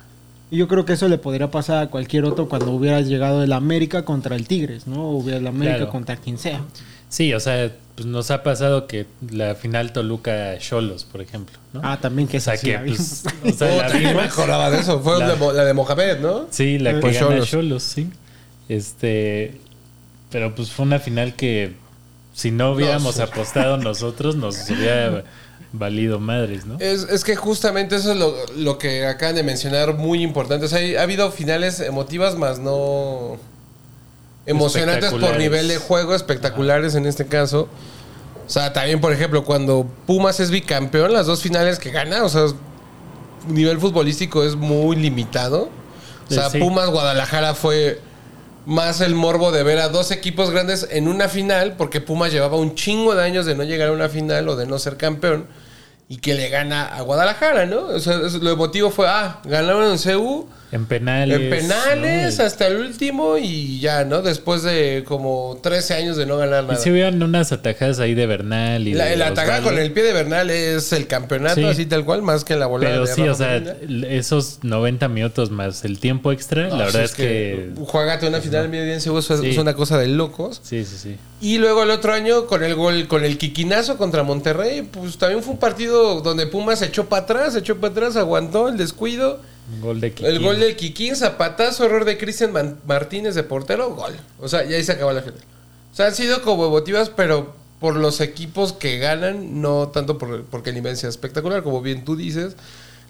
[0.50, 3.52] Y yo creo que eso le podría pasar a cualquier otro cuando hubiera llegado el
[3.54, 5.10] América contra el Tigres, ¿no?
[5.10, 5.92] O hubiera el América Claro.
[5.92, 6.62] contra quien sea.
[7.10, 11.82] Sí, o sea, pues nos ha pasado que la final Toluca Cholos, por ejemplo, ¿no?
[11.84, 14.24] Ah, también que o sea, sí que pues, o sea, la Puta, ¿quién vimos.
[14.24, 15.00] mejoraba de eso?
[15.02, 16.48] Fue La- la, de Mohamed, ¿no?
[16.50, 17.42] Sí, la que gana.
[17.42, 18.10] Cholos, sí.
[18.70, 19.60] Este,
[20.32, 21.74] pero pues fue una final que
[22.38, 25.24] si no hubiéramos apostado nosotros nos hubiera
[25.74, 26.78] valido madres, ¿no?
[26.80, 30.66] Es, es que justamente eso es lo, lo que acaban de mencionar muy importante.
[30.66, 33.38] O sea, hay- ha habido finales emotivas, más no
[34.46, 37.68] emocionantes por nivel de juego, espectaculares en este caso.
[38.46, 42.30] O sea, también, por ejemplo, cuando Pumas es bicampeón, las dos finales que gana, o
[42.30, 42.46] sea,
[43.48, 45.70] nivel futbolístico es muy limitado.
[46.30, 46.60] O sea, Sí.
[46.60, 48.00] Pumas Guadalajara fue
[48.68, 52.58] más el morbo de ver a dos equipos grandes en una final, porque Pumas llevaba
[52.58, 55.48] un chingo de años de no llegar a una final o de no ser campeón,
[56.10, 57.86] y que le gana a Guadalajara, ¿no?
[57.88, 61.40] O sea, lo emotivo fue, ah, ganaron en CU, En penales.
[61.40, 62.44] en penales ¿no?
[62.46, 64.22] hasta el último, y ya, ¿no?
[64.22, 66.80] Después de como 13 años de no ganar Y nada.
[66.80, 69.64] si hubieran unas atajadas ahí de Bernal y La, de el Osvaldo.
[69.64, 71.64] con el pie de Bernal es el campeonato, Sí.
[71.64, 73.76] así tal cual, más que la volada Pero de sí, Rafa o sea,
[74.10, 77.72] esos 90 minutos más el tiempo extra, No, la verdad es que...
[77.78, 79.12] Juegate una final medio bien es Sí.
[79.50, 80.60] es una cosa de locos.
[80.64, 81.16] Sí, sí, sí.
[81.40, 85.42] Y luego el otro año con el gol, con el quiquinazo contra Monterrey, pues también
[85.44, 88.76] fue un partido donde Pumas se echó para atrás, se echó para atrás, aguantó el
[88.78, 89.40] descuido.
[89.82, 90.26] Gol de Kiki.
[90.26, 92.54] El gol del Kikín, zapatazo, error de Cristian
[92.86, 94.14] Martínez de portero, gol.
[94.40, 95.40] O sea, ya ahí se acabó la final.
[95.92, 100.44] O sea, han sido como emotivas, pero por los equipos que ganan, no tanto por,
[100.46, 102.56] porque el nivel sea espectacular, como bien tú dices.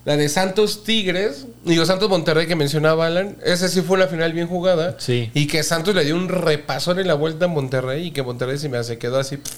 [0.06, 4.32] La de Santos Tigres, digo Santos Monterrey que mencionaba Alan, esa sí fue una final
[4.32, 4.96] bien jugada.
[5.00, 5.30] Sí.
[5.34, 8.58] Y que Santos le dio un repasón en la vuelta a Monterrey y que Monterrey
[8.58, 9.36] se me hace quedó así.
[9.38, 9.52] pff,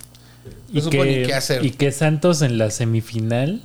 [0.73, 1.63] No y, supo ni que, qué hacer.
[1.63, 3.61] y que Santos en la semifinal,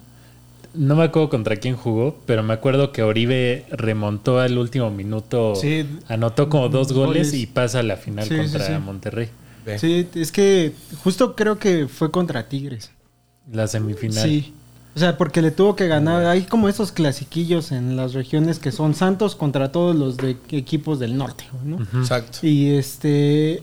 [0.75, 5.55] no me acuerdo contra quién jugó, pero me acuerdo que Oribe remontó al último minuto,
[5.55, 5.87] Sí.
[6.09, 7.35] anotó como dos goles, Goles.
[7.35, 8.73] y pasa a la final Sí, contra sí.
[8.85, 9.29] Monterrey.
[9.79, 12.91] Sí, es que justo creo que fue contra Tigres.
[13.51, 14.29] La semifinal.
[14.29, 14.53] Sí.
[14.95, 16.25] O sea, porque le tuvo que ganar.
[16.27, 21.01] Hay como esos clasiquillos en las regiones que son Santos contra todos los de equipos
[21.01, 21.79] del norte, ¿no?
[21.99, 22.39] Exacto.
[22.47, 23.63] Y este.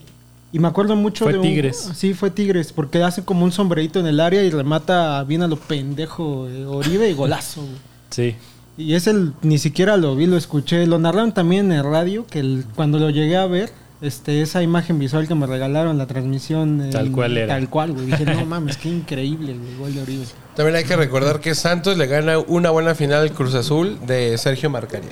[0.54, 1.90] Y me acuerdo mucho Fue de un- Tigres.
[1.96, 5.48] sí, fue Tigres, porque hace como un sombrerito en el área y remata bien a
[5.48, 7.62] lo pendejo eh, Oribe y golazo.
[7.62, 7.74] güey.
[8.10, 8.36] Sí.
[8.78, 10.86] Y es el, ni siquiera lo vi, lo escuché.
[10.88, 13.70] Lo narraron también en el radio, que el- cuando lo llegué a ver,
[14.02, 16.90] este, esa imagen visual que me regalaron, la transmisión.
[16.92, 17.54] Tal el- cual era.
[17.56, 18.08] Tal cual, güey.
[18.08, 20.26] Dije, no mames, qué increíble el gol de Oribe.
[20.56, 24.38] También hay que recordar que Santos le gana una buena final al Cruz Azul de
[24.38, 25.12] Sergio Marcaria.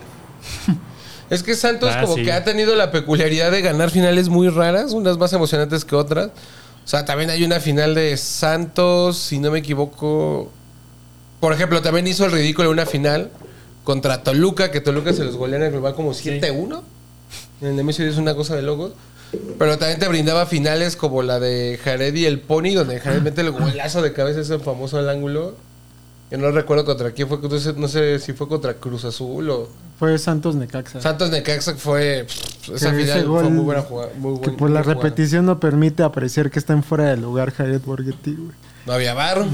[1.29, 2.23] Es que Santos Ah, como sí.
[2.23, 6.27] que ha tenido la peculiaridad de ganar finales muy raras, unas más emocionantes que otras.
[6.27, 10.51] O sea, también hay una final de Santos, si no me equivoco.
[11.39, 13.29] Por ejemplo, también hizo el ridículo una final
[13.83, 16.81] contra Toluca, que Toluca se los golea en el global como 7-1.
[17.61, 18.93] En el Nemesio es una cosa de locos.
[19.59, 23.41] Pero también te brindaba finales como la de Jared y el Pony, donde Jared mete
[23.41, 25.55] el golazo de cabeza, ese famoso al ángulo.
[26.29, 27.39] Que no recuerdo contra quién fue,
[27.77, 31.01] no sé si fue contra Cruz Azul o Fue Santos Necaxa.
[31.01, 35.01] Santos Necaxa fue pff, esa final fue muy buena jugada, muy que por la jugada.
[35.01, 38.51] repetición no permite apreciar que está en fuera de lugar Jared Borghetti, güey.
[38.85, 39.43] No había bar.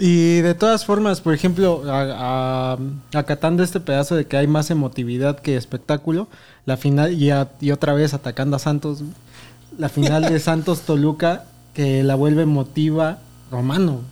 [0.00, 4.70] Y de todas formas, por ejemplo, a- a- acatando este pedazo de que hay más
[4.70, 6.28] emotividad que espectáculo,
[6.66, 9.02] la final, y, a- y otra vez atacando a Santos,
[9.76, 13.18] la final de Santos Toluca, que la vuelve emotiva
[13.50, 14.02] Romano.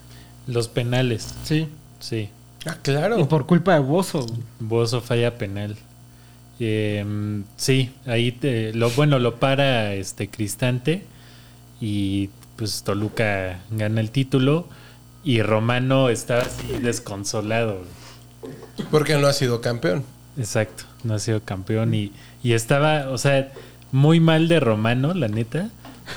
[0.46, 1.34] Los penales.
[1.44, 1.68] Sí.
[2.00, 2.28] Sí.
[2.66, 3.28] Ah, Y claro.
[3.28, 4.26] por culpa de Bozo.
[4.60, 5.76] Bozo falla penal.
[6.58, 7.04] Eh,
[7.56, 11.04] sí, ahí te- lo bueno lo para este Cristante
[11.80, 14.66] y pues Toluca gana el título
[15.22, 17.82] y Romano está así desconsolado.
[18.90, 20.04] Porque no ha sido campeón.
[20.38, 23.52] Exacto, no ha sido campeón y, y estaba, o sea,
[23.92, 25.68] muy mal de Romano, la neta,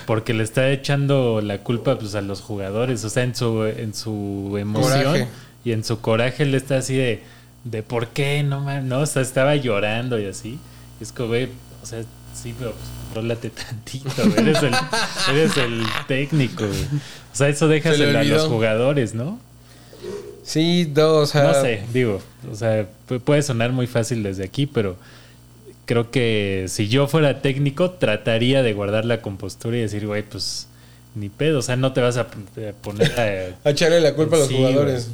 [0.09, 3.93] porque le está echando la culpa pues a los jugadores, o sea, en su en
[3.93, 5.27] su emoción Coraje.
[5.63, 7.21] y en su coraje él está así de
[7.63, 8.89] de por qué no man?
[8.89, 10.57] no, o sea, estaba llorando y así.
[10.99, 11.49] Y es como, güey,
[11.83, 12.01] o sea,
[12.33, 12.73] sí, pero
[13.13, 14.73] pues, tantito, güey, eres el
[15.31, 16.65] eres el técnico.
[16.65, 16.83] güey.
[17.31, 18.37] O sea, eso déjaselo a olvidó.
[18.37, 19.39] los jugadores, ¿no?
[20.43, 21.43] Sí, no, o sea.
[21.43, 22.19] No sé, digo,
[22.51, 24.95] o sea, pu- puede sonar muy fácil desde aquí, pero
[25.89, 30.67] creo que si yo fuera técnico, trataría de guardar la compostura y decir, güey, pues
[31.15, 32.27] ni pedo, o sea, no te vas a
[32.83, 33.57] poner a...
[33.67, 35.09] A echarle la culpa a los Sí, jugadores.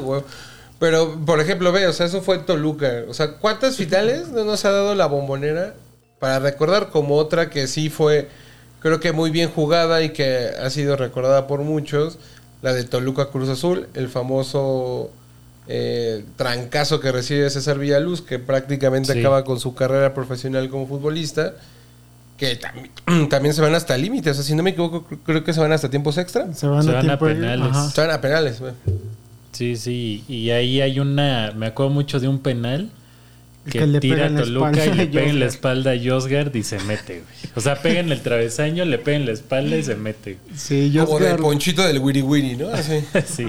[0.00, 0.22] Güey.
[0.78, 3.02] Pero, por ejemplo, ve, o sea, eso fue Toluca.
[3.08, 5.74] O sea, ¿cuántas finales no nos ha dado la bombonera?
[6.20, 8.28] Para recordar como otra que sí fue,
[8.78, 12.20] creo que muy bien jugada y que ha sido recordada por muchos,
[12.62, 15.10] la de Toluca Cruz Azul, el famoso
[15.68, 19.18] eh, trancazo que recibe César Villaluz, que prácticamente Sí.
[19.20, 21.54] acaba con su carrera profesional como futbolista.
[22.38, 25.42] Que tam- también se van hasta límites, o sea, si no me equivoco, cr- creo
[25.44, 26.52] que se van hasta tiempos extra.
[26.54, 27.68] Se van, Se a, van a tiempo- penales.
[27.70, 27.90] Ajá.
[27.90, 28.72] Se van a penales, güey.
[29.52, 32.90] Sí, sí, y ahí hay una, me acuerdo mucho de un penal
[33.64, 36.62] que, Que le tira a Toluca y le pega en la espalda a Josgard y
[36.62, 37.52] se mete, güey.
[37.56, 40.36] O sea, pega en el travesaño, le pega en la espalda y se mete.
[40.54, 41.40] Sí, Como de Josgar.
[41.40, 42.68] ponchito del wiri wiri, ¿no?
[42.68, 43.02] Así.
[43.26, 43.46] Sí.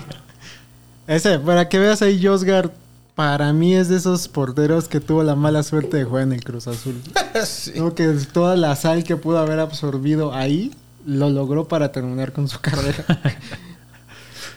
[1.07, 2.71] Ese, para que veas ahí, Josgar,
[3.15, 6.43] para mí es de esos porteros que tuvo la mala suerte de jugar en el
[6.43, 6.95] Cruz Azul.
[7.45, 7.71] Sí.
[7.71, 10.71] Creo que toda la sal que pudo haber absorbido ahí
[11.05, 13.05] lo logró para terminar con su carrera.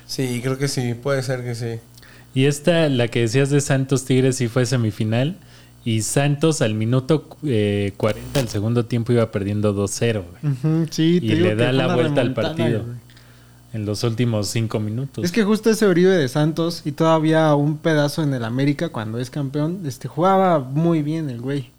[0.07, 1.79] Sí, creo que sí, puede ser que sí.
[2.35, 5.37] Y esta, la que decías de Santos Tigres, sí fue semifinal.
[5.85, 11.21] Y Santos al minuto eh, 40 del segundo tiempo iba perdiendo 2-0 güey, Ujú, sí,
[11.21, 12.85] te Y digo le da la vuelta al partido.
[12.85, 12.97] güey.
[13.73, 15.25] En los últimos 5 minutos.
[15.25, 19.19] Es que justo ese Oribe de Santos y todavía un pedazo en el América cuando
[19.19, 21.71] es campeón, este jugaba muy bien el güey.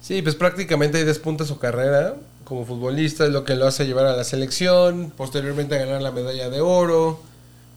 [0.00, 4.06] Sí, pues prácticamente ahí despunta su carrera como futbolista, es lo que lo hace llevar
[4.06, 7.20] a la selección, posteriormente a ganar la medalla de oro,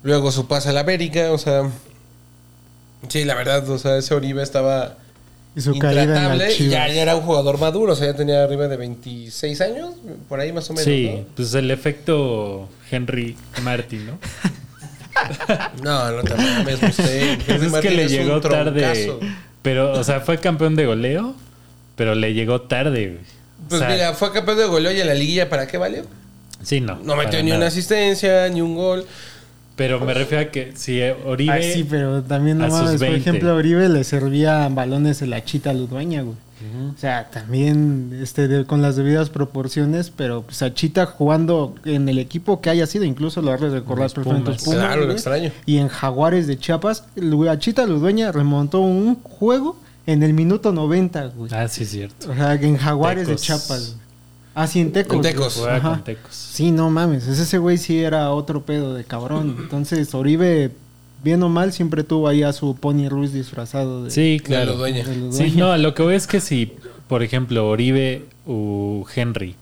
[0.02, 1.70] luego su pase a la América, o sea,
[3.08, 4.98] sí, la verdad, o sea, ese Oribe estaba
[5.56, 8.16] Y su caída en intratable y ya, ya era un jugador maduro, o sea, ya
[8.16, 9.92] tenía arriba de 26 años,
[10.28, 10.86] por ahí más o menos.
[10.86, 14.20] Sí, pues el efecto Henry Martin, ¿no?
[15.84, 17.38] No, no, no te mames, usted.
[17.46, 19.14] Pues es que le es llegó tarde.
[19.62, 21.36] Pero, o sea, fue campeón de goleo,
[21.96, 23.20] pero le llegó tarde.
[23.66, 26.04] O Pues sea, mira, fue campeón de goleo y en la liguilla, ¿para qué valió?
[26.64, 26.96] sí, no.
[27.04, 29.06] No metió ni una asistencia, ni un gol.
[29.76, 31.52] Pero me refiero a que si eh, Oribe.
[31.52, 33.00] Ay, sí, pero también no a sus mames.
[33.02, 33.18] Por 20.
[33.18, 36.36] ejemplo, a Oribe le servía balones de la chita Ludueña, güey.
[36.96, 42.08] O sea, también este, de- con las debidas proporciones, pero pues a Chita jugando en
[42.08, 45.52] el equipo que haya sido, incluso lo de recordar Pumas, Claro, lo extraño.
[45.66, 47.04] Y en Jaguares de Chiapas,
[47.50, 51.52] a Chita Ludueña remontó un juego en el minuto 90, güey.
[51.54, 52.32] Ah, sí, es cierto.
[52.32, 53.42] O sea, en Jaguares Tecos.
[53.42, 53.96] de Chiapas.
[54.56, 55.14] Ah, sí, en Tecos.
[55.16, 55.34] En güey.
[55.34, 55.56] Tecos.
[55.58, 55.90] Juega Ajá.
[55.90, 56.36] con Tecos.
[56.36, 59.56] Sí, no mames, ese ese güey sí era otro pedo de cabrón.
[59.62, 60.72] Entonces, Oribe,
[61.24, 64.12] bien o mal, siempre tuvo ahí a su Pony Ruiz disfrazado de...
[64.12, 64.74] Sí, Claro.
[64.74, 65.04] Lo dueña.
[65.04, 65.58] de los Sí, dueños.
[65.58, 66.72] no, lo que voy es que si,
[67.08, 69.56] por ejemplo, Oribe o Henry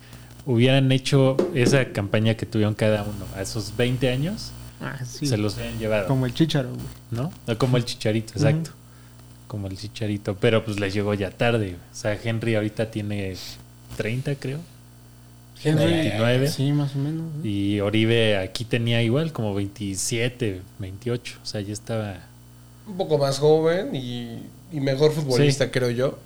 [0.45, 4.51] hubieran hecho esa campaña que tuvieron cada uno a esos 20 años,
[4.83, 6.81] Ah, sí, se los habían llevado, Como el Chicharo, güey.
[7.11, 7.31] ¿no?
[7.47, 8.71] O Como el Chicharito, exacto.
[9.47, 11.75] Como el Chicharito, pero pues les llegó ya tarde.
[11.93, 13.35] O sea, Henry ahorita tiene
[13.97, 14.57] 30, creo.
[15.63, 16.47] Henry, 29.
[16.49, 17.23] Sí, más o menos.
[17.35, 17.45] ¿no?
[17.47, 21.39] Y Oribe aquí tenía igual como 27, 28.
[21.41, 22.15] O sea, ya estaba...
[22.87, 24.39] un poco más joven y,
[24.71, 25.71] y mejor futbolista, Sí.
[25.71, 26.17] creo yo.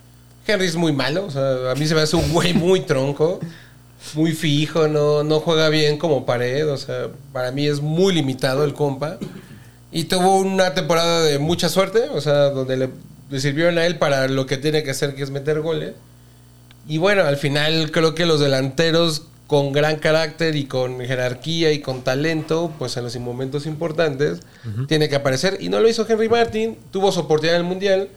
[0.47, 3.39] Henry es muy malo, o sea, a mí se me hace un güey muy tronco,
[4.13, 8.63] muy fijo, no, no juega bien como pared, o sea, para mí es muy limitado
[8.63, 9.17] el compa.
[9.91, 12.89] Y tuvo una temporada de mucha suerte, o sea, donde le,
[13.31, 15.93] le sirvieron a él para lo que tiene que hacer, que es meter goles.
[16.87, 21.79] Y bueno, al final creo que los delanteros con gran carácter y con jerarquía y
[21.79, 24.39] con talento, pues en los momentos importantes,
[24.87, 25.57] tiene que aparecer.
[25.59, 28.09] Y no lo hizo Henry Martin, tuvo su oportunidad en el Mundial,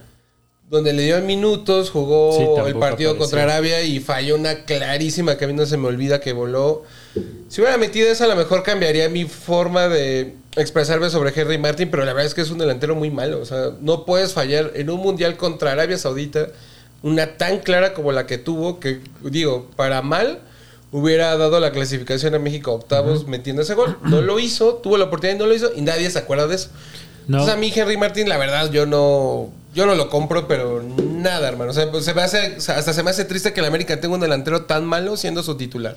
[0.69, 3.17] donde le dio minutos, jugó Sí, el partido apareció.
[3.17, 6.83] contra Arabia y falló una clarísima que a mí no se me olvida que voló.
[7.47, 11.89] Si hubiera metido esa, a lo mejor cambiaría mi forma de expresarme sobre Henry Martin,
[11.89, 13.39] pero la verdad es que es un delantero muy malo.
[13.39, 16.49] O sea, no puedes fallar en un mundial contra Arabia Saudita,
[17.03, 20.39] una tan clara como la que tuvo, que digo, para mal
[20.91, 23.97] hubiera dado la clasificación a México a octavos metiendo ese gol.
[24.03, 26.55] No lo hizo, tuvo la oportunidad y no lo hizo, y nadie se acuerda de
[26.55, 26.69] eso.
[27.27, 30.83] No, Entonces a mí Henry Martin, la verdad, yo no, yo no lo compro, pero
[30.83, 31.71] nada, hermano.
[31.71, 34.15] O sea, pues, se me hace, hasta se me hace triste que el América tenga
[34.15, 35.95] un delantero tan malo siendo su titular.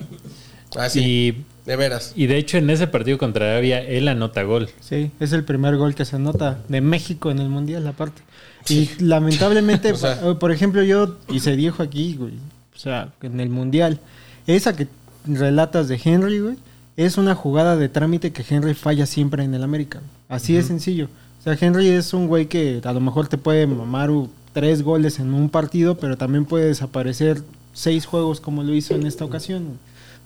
[0.76, 2.12] Así, y, de veras.
[2.16, 4.70] y de hecho en ese partido contra Arabia él anota gol.
[4.80, 8.22] Sí, es el primer gol que se anota de México en el Mundial, aparte.
[8.68, 12.34] Y lamentablemente, O sea- pa- por ejemplo, yo, y se dijo aquí, güey,
[12.74, 14.00] o sea, en el Mundial,
[14.46, 14.88] esa que
[15.26, 16.56] relatas de Henry, güey,
[16.96, 20.00] es una jugada de trámite que Henry falla siempre en el América.
[20.28, 21.08] Así de sencillo.
[21.40, 24.82] O sea, Henry es un güey que a lo mejor te puede mamar uh, tres
[24.82, 29.24] goles en un partido, pero también puede desaparecer seis juegos como lo hizo en esta
[29.24, 29.78] ocasión.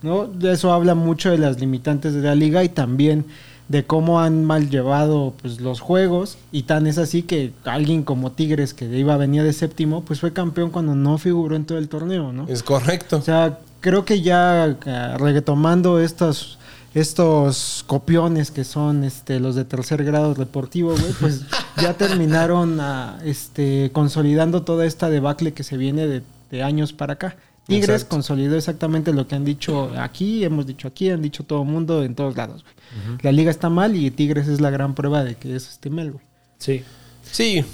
[0.02, 0.28] ¿no?
[0.42, 3.24] Eso habla mucho de las limitantes de la liga y también
[3.68, 6.38] de cómo han mal llevado pues, los juegos.
[6.52, 10.20] Y tan es así que alguien como Tigres, que iba a venir de séptimo, pues
[10.20, 12.46] fue campeón cuando no figuró en todo el torneo, ¿no?
[12.48, 13.16] Es correcto.
[13.16, 16.58] O sea, creo que ya eh, retomando estos
[16.94, 21.42] estos copiones que son este los de tercer grado deportivo, güey, pues
[21.82, 27.14] ya terminaron ah, este consolidando toda esta debacle que se viene de, de años para
[27.14, 27.36] acá.
[27.66, 28.08] Tigres Exacto.
[28.16, 32.04] consolidó exactamente lo que han dicho aquí, hemos dicho aquí, han dicho todo el mundo
[32.04, 32.62] en todos lados.
[32.62, 33.18] güey.
[33.22, 36.12] La liga está mal y Tigres es la gran prueba de que es este Mel,
[36.12, 36.24] güey.
[36.58, 36.82] Sí.
[37.30, 37.64] Sí,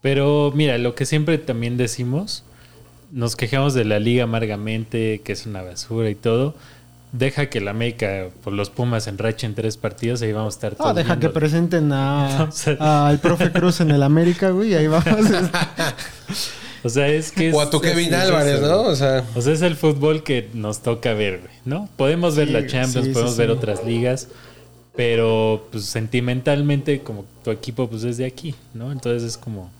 [0.00, 2.44] Pero mira, lo que siempre también decimos,
[3.12, 6.54] nos quejamos de la liga amargamente, que es una basura y todo.
[7.12, 10.76] Deja que la América por los Pumas enrachen tres partidos y ahí vamos a estar
[10.78, 12.48] No, deja que presenten a-
[12.80, 15.04] al profe Cruz en el América, güey, y ahí vamos.
[16.84, 18.82] O sea, es que es- o a tu Kevin es Álvarez, eso, ¿no?
[18.82, 21.88] O sea, O sea, es el fútbol que nos toca ver, güey, ¿no?
[21.96, 23.52] Podemos ver Sí, la Champions, sí, podemos sí, ver sí.
[23.56, 24.28] otras ligas,
[24.96, 28.92] pero pues sentimentalmente como tu equipo pues es de aquí, ¿no?
[28.92, 29.70] Entonces es como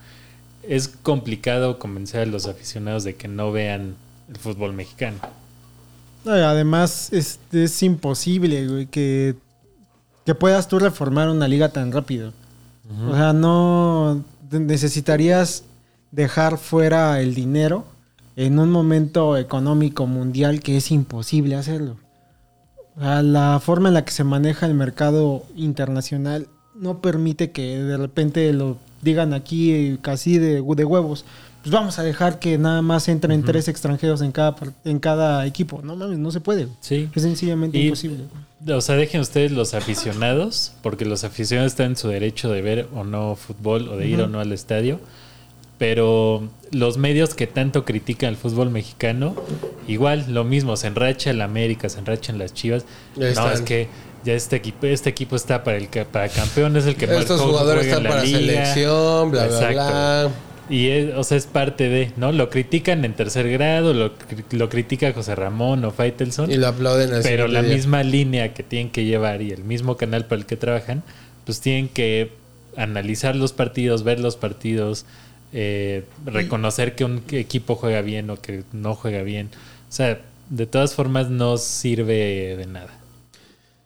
[0.63, 3.97] es complicado convencer a los aficionados de que no vean
[4.31, 5.19] el fútbol mexicano.
[6.25, 9.35] No, y además es, es imposible, güey, que,
[10.25, 12.33] que puedas tú reformar una liga tan rápido.
[13.09, 15.65] O sea, no necesitarías
[16.13, 17.85] dejar fuera el dinero
[18.37, 21.97] en un momento económico mundial que es imposible hacerlo.
[22.97, 28.53] La forma en la que se maneja el mercado internacional no permite que de repente
[28.53, 31.25] lo digan aquí eh, casi de, de huevos.
[31.63, 35.81] Pues vamos a dejar que nada más entren tres extranjeros en cada, en cada equipo.
[35.83, 36.67] No mames, no se puede.
[36.81, 37.09] Sí.
[37.15, 38.25] Es sencillamente Y- imposible.
[38.69, 42.89] O sea, dejen ustedes los aficionados, porque los aficionados están en su derecho de ver
[42.95, 45.01] o no fútbol o de ir o no al estadio.
[45.83, 49.35] Pero los medios que tanto critican el fútbol mexicano,
[49.89, 52.85] igual lo mismo, se enracha el América, se enrachan las Chivas.
[53.17, 53.53] No, están.
[53.53, 53.89] es que
[54.25, 57.87] ya este equipo, este equipo está para el para campeón, es el que estos jugadores
[57.87, 58.39] están en la para liga.
[58.39, 59.75] selección, bla, bla, Exacto.
[59.75, 60.31] bla.
[60.71, 62.31] Y es, o sea, es parte de, ¿no?
[62.31, 64.13] Lo critican en tercer grado, lo,
[64.53, 66.49] lo critica José Ramón o Faitelson.
[66.49, 67.75] Y lo aplauden al Pero la día.
[67.75, 71.03] misma línea que tienen que llevar y el mismo canal para el que trabajan,
[71.45, 72.31] pues tienen que
[72.77, 75.07] analizar los partidos, ver los partidos,
[75.53, 79.51] eh, reconocer que un equipo juega bien o que no juega bien.
[79.89, 82.91] O sea, de todas formas no sirve de nada.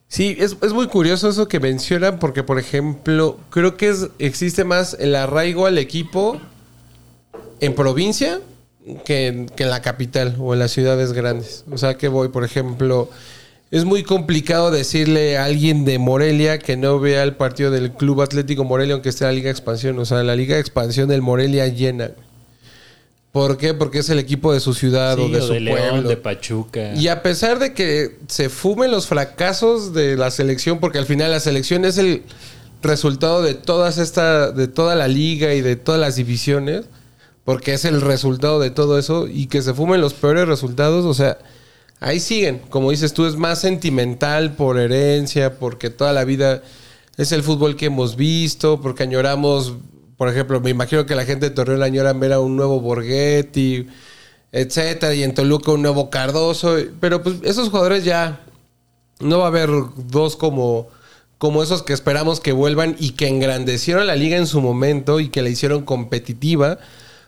[0.09, 4.65] Sí, es, es muy curioso eso que mencionan porque, por ejemplo, creo que es, existe
[4.65, 6.41] más el arraigo al equipo
[7.61, 8.41] en provincia
[9.05, 11.65] que en, que en la capital o en las ciudades grandes.
[11.71, 13.11] O sea, que voy, por ejemplo,
[13.71, 18.23] es muy complicado decirle a alguien de Morelia que no vea el partido del Club
[18.23, 19.99] Atlético Morelia aunque esté en la Liga de Expansión.
[19.99, 22.13] O sea, la Liga de Expansión del Morelia llena.
[23.33, 23.75] ¿Por qué?
[23.75, 26.09] Porque es el equipo de su ciudad o de o su de León, pueblo.
[26.09, 26.95] de Pachuca.
[26.95, 31.33] Y a pesar de que se fumen los fracasos de la selección, porque al final
[31.33, 32.23] la selección es el
[32.83, 36.87] resultado de todas esta, de toda la liga y de todas las divisiones,
[37.45, 41.13] porque es el resultado de todo eso, y que se fumen los peores resultados, o
[41.13, 41.37] sea,
[42.01, 42.61] ahí siguen.
[42.71, 46.63] Como dices tú, es más sentimental por herencia, porque toda la vida
[47.17, 49.75] es el fútbol que hemos visto, porque añoramos,
[50.17, 53.87] por ejemplo, me imagino que la gente de Torreón añora ver a un nuevo Borghetti,
[54.53, 58.41] etcétera, y en Toluca un nuevo Cardoso, pero pues esos jugadores ya
[59.21, 60.89] no va a haber dos como
[61.39, 65.29] como esos que esperamos que vuelvan y que engrandecieron la liga en su momento y
[65.29, 66.79] que la hicieron competitiva.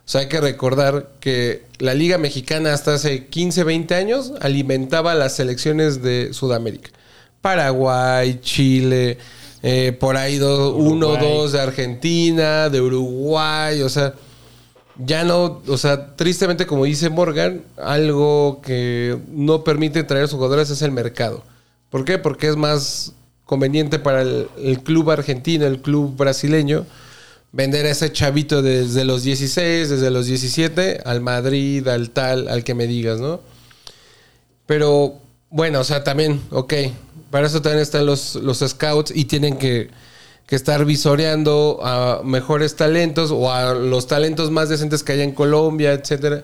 [0.08, 5.14] O sea, hay que recordar que la liga mexicana hasta hace 15, 20 años alimentaba
[5.14, 6.88] las selecciones de Sudamérica.
[7.42, 9.18] Paraguay, Chile,
[9.62, 14.14] eh, por ahí dos, uno o dos de Argentina, de Uruguay, o sea,
[14.96, 20.36] ya no, o sea, tristemente como dice Morgan, algo que no permite traer a sus
[20.36, 21.42] jugadores es el mercado.
[21.90, 22.16] ¿Por qué?
[22.16, 23.12] Porque es más
[23.44, 26.86] conveniente para el, el club argentino, el club brasileño,
[27.52, 32.64] vender a ese chavito desde los 16, desde los 17, al Madrid, al tal, al
[32.64, 33.40] que me digas, ¿no?
[34.66, 35.14] Pero
[35.50, 36.74] bueno, o sea, también, ok,
[37.30, 39.90] para eso también están los, los scouts y tienen que,
[40.46, 45.32] que estar visoreando a mejores talentos o a los talentos más decentes que haya en
[45.32, 46.42] Colombia, etcétera,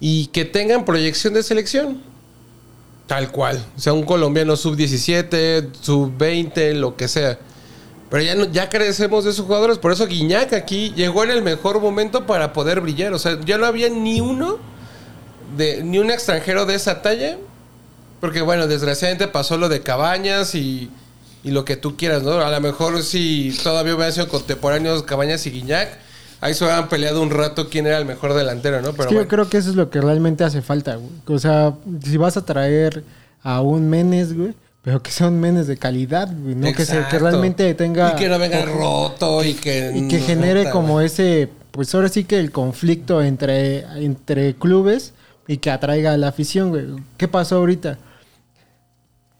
[0.00, 2.02] y que tengan proyección de selección.
[3.06, 3.64] Tal cual.
[3.76, 7.38] Sea, un colombiano sub-17, sub-20, lo que sea.
[8.10, 9.78] Pero ya, no, ya carecemos de esos jugadores.
[9.78, 13.12] Por eso Guiñac aquí llegó en el mejor momento para poder brillar.
[13.12, 14.58] O sea, ya no había ni uno,
[15.56, 17.36] de, ni un extranjero de esa talla.
[18.20, 20.90] Porque bueno, desgraciadamente pasó lo de Cabañas y,
[21.44, 22.40] y lo que tú quieras, ¿no?
[22.40, 25.88] A lo mejor si todavía hubieran sido contemporáneos Cabañas y Guiñac,
[26.40, 28.88] ahí se hubieran peleado un rato quién era el mejor delantero, ¿no?
[28.88, 29.22] Es Pero que bueno.
[29.26, 31.10] yo creo que eso es lo que realmente hace falta, güey.
[31.28, 33.04] O sea, si vas a traer
[33.44, 37.18] a un Menes, güey, pero que son menes de calidad, güey, no que, se, que
[37.18, 38.12] realmente tenga...
[38.14, 39.92] Y que no venga roto y que...
[39.94, 45.12] y que genere como ese, pues ahora sí que el conflicto entre, entre clubes
[45.46, 46.86] y que atraiga a la afición, güey.
[47.16, 47.98] ¿Qué pasó ahorita?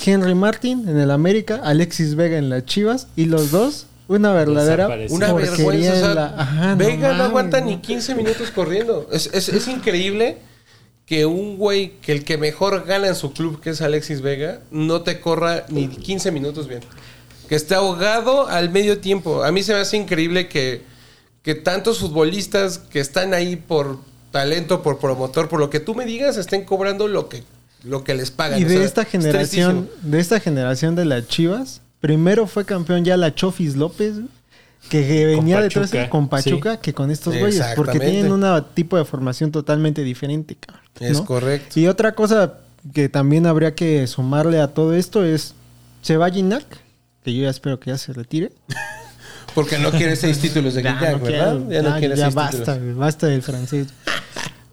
[0.04, 4.88] Henry Martin en el América, Alexis Vega en las Chivas y los dos una verdadera.
[5.10, 5.92] Una vergüenza.
[5.92, 7.66] o sea, la- Ajá, Vega no, mames, aguanta no.
[7.66, 9.08] ni 15 minutos corriendo.
[9.12, 10.38] Es, es- es increíble
[11.08, 14.60] que un güey, que el que mejor gana en su club, que es Alexis Vega,
[14.70, 16.80] no te corra ni 15 minutos bien.
[17.48, 19.42] Que esté ahogado al medio tiempo.
[19.42, 20.82] A mí se me hace increíble que,
[21.42, 24.00] que tantos futbolistas que están ahí por
[24.30, 27.42] talento, por promotor, por lo que tú me digas, estén cobrando lo que,
[27.84, 28.60] lo que les pagan.
[28.60, 32.66] Y O de sea, esta es generación, de esta generación de las Chivas, primero fue
[32.66, 34.16] campeón ya la Chofis López,
[34.88, 38.44] que, que venía de todo ese con Pachuca que con estos güeyes, porque tienen un
[38.74, 40.82] tipo de formación totalmente diferente, cabrón.
[41.00, 41.78] Es correcto.
[41.78, 42.54] Y otra cosa
[42.94, 45.54] que también habría que sumarle a todo esto es
[46.02, 46.64] se va Ginac,
[47.24, 48.52] que yo ya espero que ya se retire.
[49.54, 51.20] Porque no quiere seis títulos de no ¿verdad?
[51.20, 52.96] quiero, ya no ya- quiere ya seis basta, títulos.
[52.96, 53.88] basta del francés.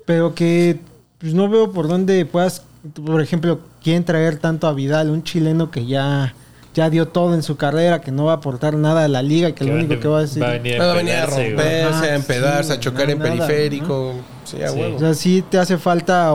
[0.06, 0.80] Pero que
[1.18, 2.62] pues, no veo por dónde puedas,
[3.06, 6.36] por ejemplo, quieren traer tanto a Vidal, un chileno que ya,
[6.76, 9.50] ya dio todo en su carrera, que no va a aportar nada a la liga
[9.50, 10.44] y que, lo único que va a decir...
[10.44, 13.32] va a venir Va a romperse, Ajá, a empedarse, sí, a chocar no, en nada,
[13.48, 14.14] periférico.
[14.44, 14.78] Sí, a Sí.
[14.80, 14.98] huevo.
[14.98, 16.34] O sea, sí te hace falta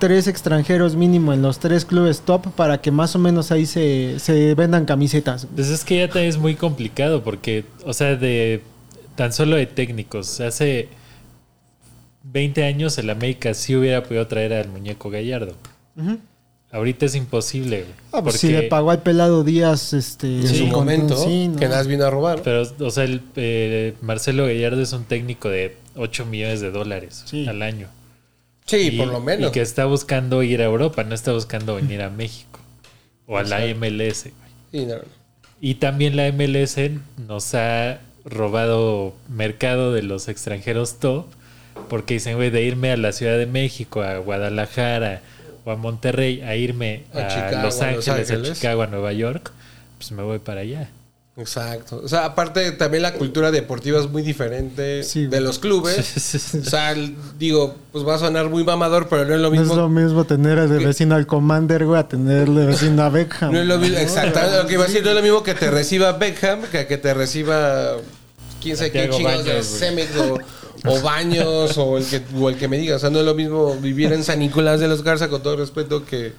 [0.00, 4.18] tres extranjeros mínimo en los tres clubes top para que más o menos ahí se,
[4.18, 5.46] se vendan camisetas.
[5.54, 8.62] Pues es que ya también es muy complicado porque, o sea, de
[9.14, 10.88] tan solo de técnicos, hace
[12.24, 15.54] 20 años el América sí hubiera podido traer al muñeco Gallardo.
[16.70, 17.80] Ahorita es imposible.
[17.82, 20.64] güey, Ah, pues porque- si le pagó al pelado Díaz este, en su Sí.
[20.64, 21.56] momento, sí, ¿no?
[21.58, 22.42] que Nas vino a robar.
[22.42, 27.22] Pero, o sea, el, eh, Marcelo Gallardo es un técnico de 8 millones de dólares
[27.26, 27.46] Sí.
[27.48, 27.88] al año.
[28.66, 29.48] sí, Y- por lo menos.
[29.48, 32.60] Y que está buscando ir a Europa, no está buscando venir a México.
[33.26, 34.24] O a la MLS.
[34.70, 34.84] güey.
[34.84, 34.96] Sí, no.
[35.60, 41.24] Y también la MLS nos ha robado mercado de los extranjeros top.
[41.88, 45.22] Porque dicen, güey, de irme a la Ciudad de México, a Guadalajara
[45.68, 48.52] o a Monterrey, a irme A a, Chicago, Los a Ángeles, Los a Ángeles.
[48.58, 49.50] Chicago, a Nueva York,
[49.98, 50.88] pues me voy para allá.
[51.36, 52.00] Exacto.
[52.02, 56.54] O sea, aparte también la cultura deportiva es muy diferente Sí, de los clubes.
[56.66, 56.94] O sea,
[57.38, 59.76] digo, pues va a sonar muy mamador, pero no es lo No es mismo.
[59.76, 63.52] lo mismo tener de vecino al Commander, güey, a tener de vecino a Beckham.
[63.52, 64.02] No es lo mismo, ¿no?
[64.02, 66.86] exactamente lo que iba a decir, no es lo mismo que te reciba Beckham que
[66.88, 67.92] que te reciba
[68.60, 69.62] quién sabe qué chingados de.
[69.62, 70.38] Cemex o,
[70.84, 73.34] o Baños o el que o el que me diga, o sea, no es lo
[73.34, 76.32] mismo vivir en San Nicolás de los Garza con todo respeto que,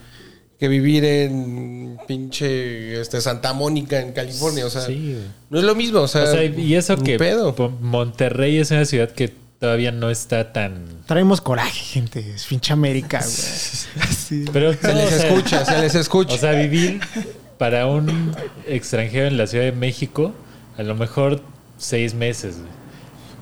[0.59, 5.17] que vivir en pinche este Santa Mónica en California, o sea, Sí,
[5.49, 7.55] no es lo mismo, o sea, O sea, y eso que pedo.
[7.81, 10.85] Monterrey es una ciudad que todavía no está tan...
[11.05, 12.33] Traemos coraje, gente.
[12.35, 14.07] Es pinche América, güey.
[14.29, 14.45] Sí.
[14.53, 16.35] Pero se no, les o sea, escucha, se les escucha.
[16.35, 16.99] O sea, vivir
[17.57, 18.35] para un
[18.67, 20.33] extranjero en la Ciudad de México,
[20.77, 21.41] a lo mejor
[21.77, 22.78] seis meses, güey.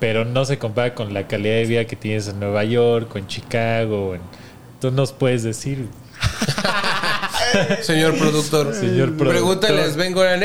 [0.00, 3.18] Pero no se compara con la calidad de vida que tienes en Nueva York o
[3.18, 4.14] en Chicago.
[4.14, 4.20] en-
[4.80, 5.86] Tú nos puedes decir.
[7.82, 8.74] Señor productor.
[8.74, 9.28] Señor productor.
[9.28, 10.40] Pregúntale a Sven Goran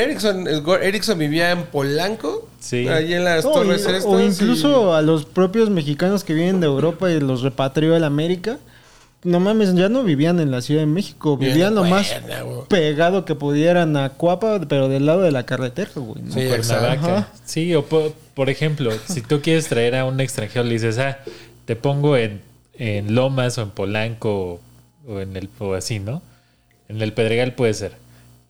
[0.64, 2.48] Gor- Eriksson vivía en Polanco.
[2.60, 2.88] Sí.
[2.88, 4.04] Ahí en las No, Torres y- estas.
[4.04, 8.04] o y- incluso a los propios mexicanos que vienen de Europa y los repatrió el
[8.04, 8.58] América.
[9.24, 11.36] No mames, ya no vivían en la Ciudad de México.
[11.38, 12.14] Bien Vivían lo más
[12.68, 16.22] pegado que pudieran a Cuapa, pero del lado de la carretera, güey.
[16.22, 16.32] ¿no?
[16.32, 17.28] Sí, Cuernavaca.
[17.44, 21.18] Sí, o po- por, ejemplo, si tú quieres traer a un extranjero, le dices, ah,
[21.64, 22.42] te pongo en,
[22.74, 24.60] en Lomas o en Polanco
[25.06, 26.20] o, o en el o así, ¿no?
[26.88, 27.92] En el Pedregal puede ser.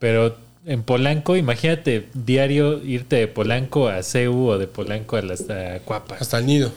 [0.00, 5.48] Pero en Polanco, imagínate diario irte de Polanco a CEU o de Polanco a las
[5.50, 6.16] a Cuapa.
[6.18, 6.72] Hasta el nido.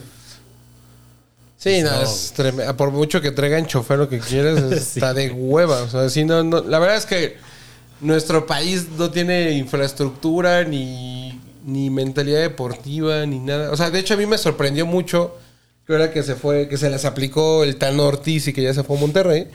[1.58, 2.02] Sí, no, No.
[2.02, 2.76] es tremendo.
[2.76, 4.74] Por mucho que traigan chofer lo que quieras, Sí.
[5.00, 5.82] está de hueva.
[5.82, 7.36] O sea, sí, no, no- la verdad es que
[8.00, 13.72] nuestro país no tiene infraestructura ni, ni mentalidad deportiva ni nada.
[13.72, 15.36] O sea, de hecho a mí me sorprendió mucho
[15.84, 18.72] que ahora que se fue, que se les aplicó el Tano Ortiz y que ya
[18.72, 19.48] se fue a Monterrey,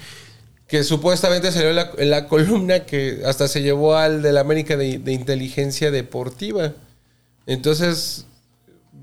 [0.67, 4.75] que supuestamente salió en la, en la columna que hasta se llevó al del América
[4.75, 6.73] de, de inteligencia deportiva.
[7.45, 8.25] Entonces,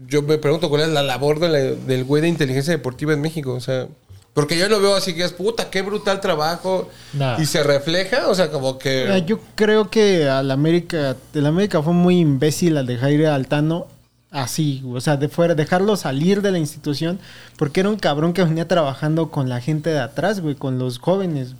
[0.06, 3.20] yo me pregunto cuál es la labor de la- del güey de inteligencia deportiva en
[3.20, 3.52] México.
[3.54, 3.86] O sea,
[4.34, 6.88] porque yo lo veo así que es puta, qué brutal trabajo.
[7.38, 9.24] Y se refleja, o sea, como Mira, que.
[9.26, 13.86] yo creo que al América, el América fue muy imbécil al dejar ir a Altano
[14.30, 17.18] así, o sea, de fuera, dejarlo salir de la institución,
[17.56, 20.98] porque era un cabrón que venía trabajando con la gente de atrás, güey, con los
[20.98, 21.54] jóvenes.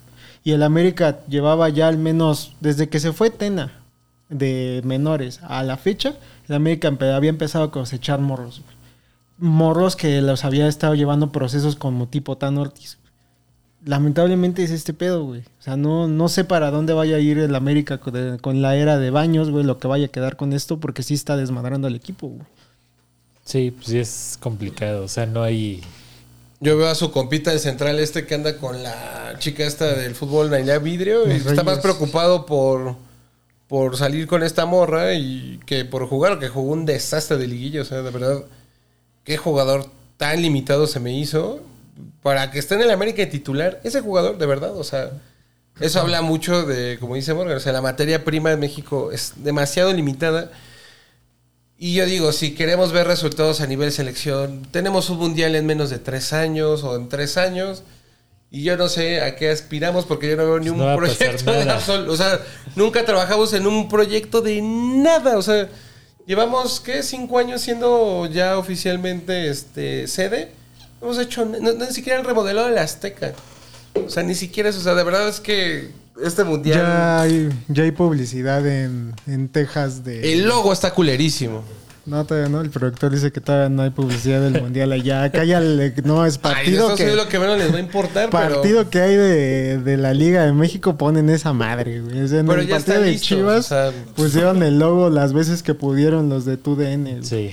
[0.45, 3.73] Y el América llevaba ya al menos, desde que se fue Tena
[4.29, 6.15] de menores a la fecha,
[6.51, 8.77] el América empe- había empezado a cosechar morros, güey.
[9.39, 12.99] Morros que los había estado llevando procesos como tipo Tan Ortiz.
[13.87, 15.41] lamentablemente es este pedo, güey.
[15.41, 18.61] O sea, no, no sé para dónde vaya a ir el América con, de- con
[18.61, 21.37] la era de baños, güey, lo que vaya a quedar con esto, porque sí está
[21.39, 22.43] desmadrando al equipo, güey.
[23.45, 25.05] Sí, pues sí es complicado.
[25.05, 25.81] O sea, no hay.
[26.61, 30.15] Yo veo a su compita el central este que anda con la chica esta del
[30.15, 32.97] fútbol, Nailea Vidrio, y está más preocupado por,
[33.71, 37.83] por salir con esta morra y que por jugar, que jugó un desastre de liguilla.
[37.83, 38.43] O sea, de verdad,
[39.23, 41.61] qué jugador tan limitado se me hizo
[42.21, 43.81] para que esté en el América de titular.
[43.85, 45.13] Ese jugador, de verdad, o sea,
[45.79, 49.35] eso habla mucho de, como dice Morgan, o sea, la materia prima de México es
[49.37, 50.51] demasiado limitada.
[51.79, 55.91] Y yo digo, si queremos ver resultados a nivel selección, tenemos un mundial en menos
[55.91, 57.85] de tres años o en tres años.
[58.53, 60.97] Y yo no sé a qué aspiramos porque yo no veo ni Pues un no
[60.97, 61.79] proyecto de nada.
[61.81, 62.41] absol- O sea,
[62.75, 65.39] nunca trabajamos en un proyecto de nada.
[65.39, 65.69] O sea,
[66.27, 67.03] llevamos, ¿qué?
[67.05, 70.51] Cinco años siendo ya oficialmente este, sede.
[71.01, 73.33] No hemos hecho, no, no- ni siquiera el remodelado de la Azteca.
[74.05, 74.81] O sea, ni siquiera eso.
[74.81, 75.91] O sea, de verdad es que
[76.23, 76.79] este mundial.
[76.79, 80.33] Ya hay, ya hay publicidad en, en Texas de...
[80.33, 81.63] El logo está culerísimo.
[82.07, 82.61] No, todavía no.
[82.61, 85.23] El productor dice que todavía no hay publicidad del mundial allá.
[85.25, 87.11] Acá ya le- no es Ay, partido eso que...
[87.11, 88.31] es lo que menos les va a importar.
[88.31, 92.23] pero- Partido que hay de, de la Liga de México ponen esa madre, güey.
[92.23, 94.79] O sea, en Pero el ya partido está de listo, Chivas o sea- pusieron el
[94.79, 97.05] logo las veces que pudieron los de TUDN.
[97.05, 97.25] güey.
[97.25, 97.51] Sí.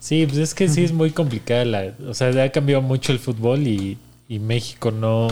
[0.00, 1.92] Sí, pues es que sí es muy complicada la.
[2.08, 5.28] O sea, ha cambiado mucho el fútbol y, y México no.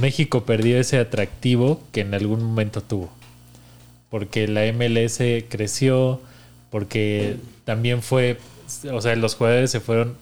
[0.00, 3.10] México perdió ese atractivo que en algún momento tuvo.
[4.10, 5.18] Porque la MLS
[5.48, 6.20] creció,
[6.74, 8.36] porque también fue.
[8.92, 10.16] O sea, los jugadores se fueron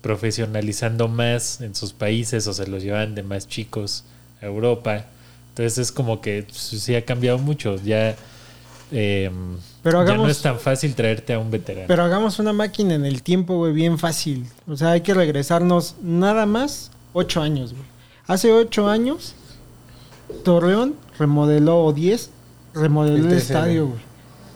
[0.00, 4.02] profesionalizando más en sus países o se los llevan de más chicos
[4.42, 5.04] a Europa.
[5.50, 7.76] Entonces es como que pues, sí ha cambiado mucho.
[7.76, 8.16] Ya.
[8.90, 9.30] eh,
[9.84, 11.86] Pero ya no hagamos- es tan fácil traerte a un veterano.
[11.86, 14.44] Pero hagamos una máquina en el tiempo, güey, bien fácil.
[14.66, 17.84] O sea, hay que regresarnos nada más ocho años, güey.
[18.26, 19.36] Hace ocho años,
[20.42, 22.30] Torreón remodeló, o diez,
[22.74, 24.11] remodeló El el, estadio, güey.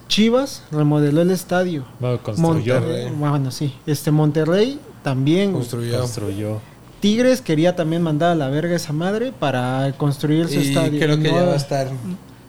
[0.09, 1.85] Chivas remodeló el estadio.
[2.01, 2.75] Bueno, construyó.
[2.81, 3.75] Monterrey, bueno, sí.
[3.87, 5.53] Este Monterrey también.
[5.53, 5.99] Construyó.
[6.01, 6.61] Construyó.
[7.01, 10.99] Tigres quería también mandar a la verga esa madre para construir su Y estadio.
[11.01, 11.91] creo que No- ya va a estar.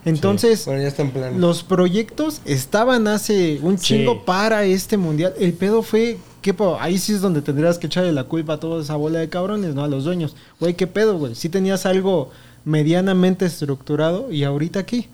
[0.04, 1.40] Entonces, Bueno, ya está en plan.
[1.40, 3.86] los proyectos estaban hace un Sí.
[3.86, 5.34] chingo para este mundial.
[5.38, 8.80] El pedo fue que ahí sí es donde tendrías que echarle la culpa a toda
[8.82, 9.84] esa bola de cabrones, ¿no?
[9.84, 10.34] A los dueños.
[10.60, 11.34] Güey, ¿qué pedo, güey?
[11.34, 12.30] Si tenías algo
[12.64, 15.08] medianamente estructurado y ahorita aquí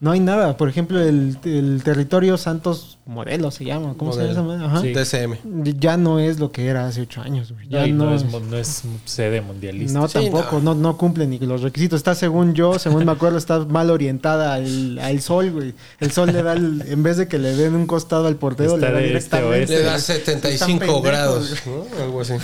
[0.00, 0.56] no hay nada.
[0.56, 3.94] Por ejemplo, el, el territorio Santos Modelo se llama.
[3.96, 4.64] ¿Cómo se llama?
[4.64, 4.80] Ajá.
[4.80, 4.92] Sí.
[4.92, 5.38] TCM.
[5.80, 7.68] Ya no es lo que era hace ocho años, güey.
[7.68, 8.14] Ya No, y no, no,
[8.58, 9.98] es, no sede mundialista.
[9.98, 10.74] no, Sí, tampoco, no.
[10.74, 11.96] No, cumple ni los requisitos.
[11.98, 15.74] Está, según yo, según me acuerdo, está mal orientada al, al sol, güey.
[16.00, 18.74] El sol le da, el- en vez de que le den un costado al portero,
[18.76, 19.72] Está le da este a directamente.
[19.78, 21.54] Le da Están 75 pendejos, grados.
[22.00, 22.34] Algo así.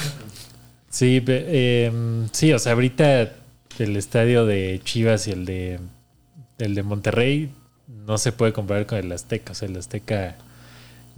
[0.90, 1.92] Sí, eh,
[2.32, 3.32] sí, o sea, ahorita
[3.78, 5.80] el estadio de Chivas y el de
[6.58, 7.50] el de Monterrey
[8.06, 9.52] no se puede comparar con el Azteca.
[9.52, 10.36] O sea, el Azteca.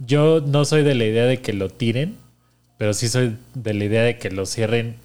[0.05, 2.15] Yo no soy de la idea de que lo tiren,
[2.77, 4.95] pero sí soy de la idea de que lo cierren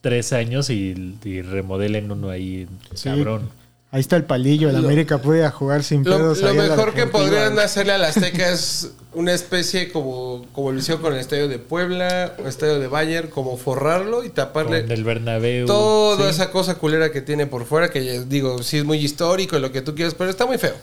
[0.00, 3.08] tres años y, y remodelen uno ahí, Sí.
[3.08, 3.48] cabrón.
[3.92, 4.68] Ahí está el palillo.
[4.68, 6.42] El Lo- América puede jugar sin Lo, pedos.
[6.42, 11.00] lo mejor que podrían hacerle a la Azteca es una especie como, como lo hicieron
[11.00, 15.04] con el estadio de Puebla o estadio de Bayern, como forrarlo y Con taparle el
[15.04, 15.66] Bernabéu.
[15.66, 16.30] toda sí.
[16.30, 19.72] esa cosa culera que tiene por fuera, que digo, sí es muy histórico y lo
[19.72, 20.74] que tú quieras, pero está muy feo.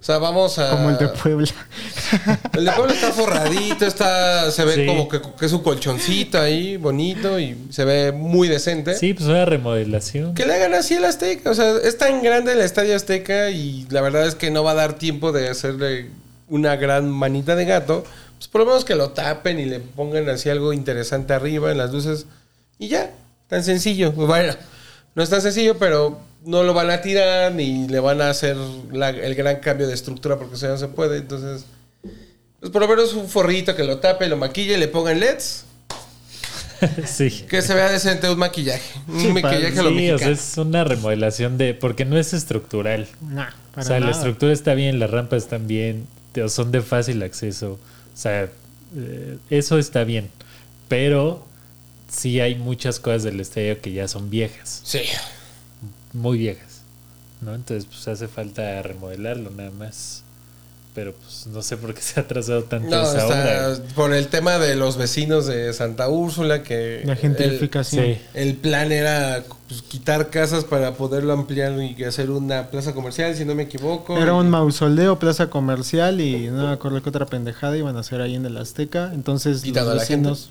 [0.00, 0.70] O sea, vamos a...
[0.70, 1.46] Como el de Puebla.
[2.54, 4.86] El de Puebla está forradito, está, se ve Sí.
[4.86, 8.94] como que, que es un colchoncito ahí, bonito y se ve muy decente.
[8.94, 10.34] Sí, pues una remodelación.
[10.34, 11.50] Que le hagan así el Azteca.
[11.50, 14.70] O sea, es tan grande el Estadio Azteca y la verdad es que no va
[14.70, 16.08] a dar tiempo de hacerle
[16.48, 18.02] una gran manita de gato.
[18.38, 21.76] Pues por lo menos que lo tapen y le pongan así algo interesante arriba en
[21.78, 22.24] las luces.
[22.78, 23.10] Y ya,
[23.48, 24.12] tan sencillo.
[24.12, 24.54] Bueno,
[25.14, 28.56] no es tan sencillo, pero no lo van a tirar ni le van a hacer
[28.92, 31.18] la- el gran cambio de estructura porque eso ya no se puede.
[31.18, 31.64] Entonces,
[32.60, 35.64] pues por lo menos un forrito que lo tape, lo maquille, le pongan LEDs.
[37.06, 37.44] sí.
[37.48, 38.98] Que se vea decente un maquillaje.
[39.08, 40.32] Un Sí, maquillaje lo Sí, o sea, mexicano.
[40.32, 41.74] es una remodelación de.
[41.74, 43.06] Porque no es estructural.
[43.20, 46.06] Nah, para o sea, la estructura está bien, las rampas están bien,
[46.48, 47.72] son de fácil acceso.
[47.72, 48.48] O sea,
[48.96, 50.30] eh, eso está bien.
[50.88, 51.46] Pero
[52.10, 55.00] sí hay muchas cosas del estadio que ya son viejas, Sí.
[56.12, 56.80] Muy viejas.
[57.40, 57.54] ¿no?
[57.54, 60.24] Entonces, pues hace falta remodelarlo nada más.
[60.92, 63.76] Pero pues no sé por qué se ha atrasado tanto No, esa obra.
[63.94, 68.04] por el tema de los vecinos de Santa Úrsula, que La el, gentrificación.
[68.06, 68.18] Sí.
[68.34, 73.44] el plan era pues, quitar casas para poderlo ampliar y hacer una plaza comercial, si
[73.44, 74.18] no me equivoco.
[74.18, 78.20] Era un mausoleo, plaza comercial y no me acuerdo qué otra pendejada iban a hacer
[78.20, 79.12] ahí en el Azteca.
[79.14, 80.28] Entonces Quitando a los la gente.
[80.30, 80.50] vecinos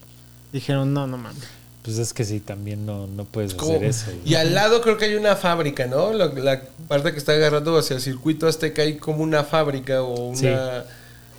[0.53, 1.43] dijeron, no, no mames.
[1.89, 3.71] Pues es que sí, también no, no puedes ¿Cómo?
[3.71, 4.11] hacer eso.
[4.23, 6.13] Y al lado creo que hay una fábrica, ¿no?
[6.13, 10.27] La, la parte que está agarrando hacia el circuito azteca hay como una fábrica o
[10.27, 10.35] una...
[10.37, 10.47] Sí.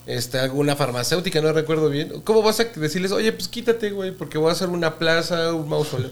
[0.07, 2.21] Este, alguna farmacéutica, no recuerdo bien.
[2.25, 5.69] ¿Cómo vas a decirles, oye, pues quítate, güey, porque voy a hacer una plaza, un
[5.69, 6.11] mausoleo?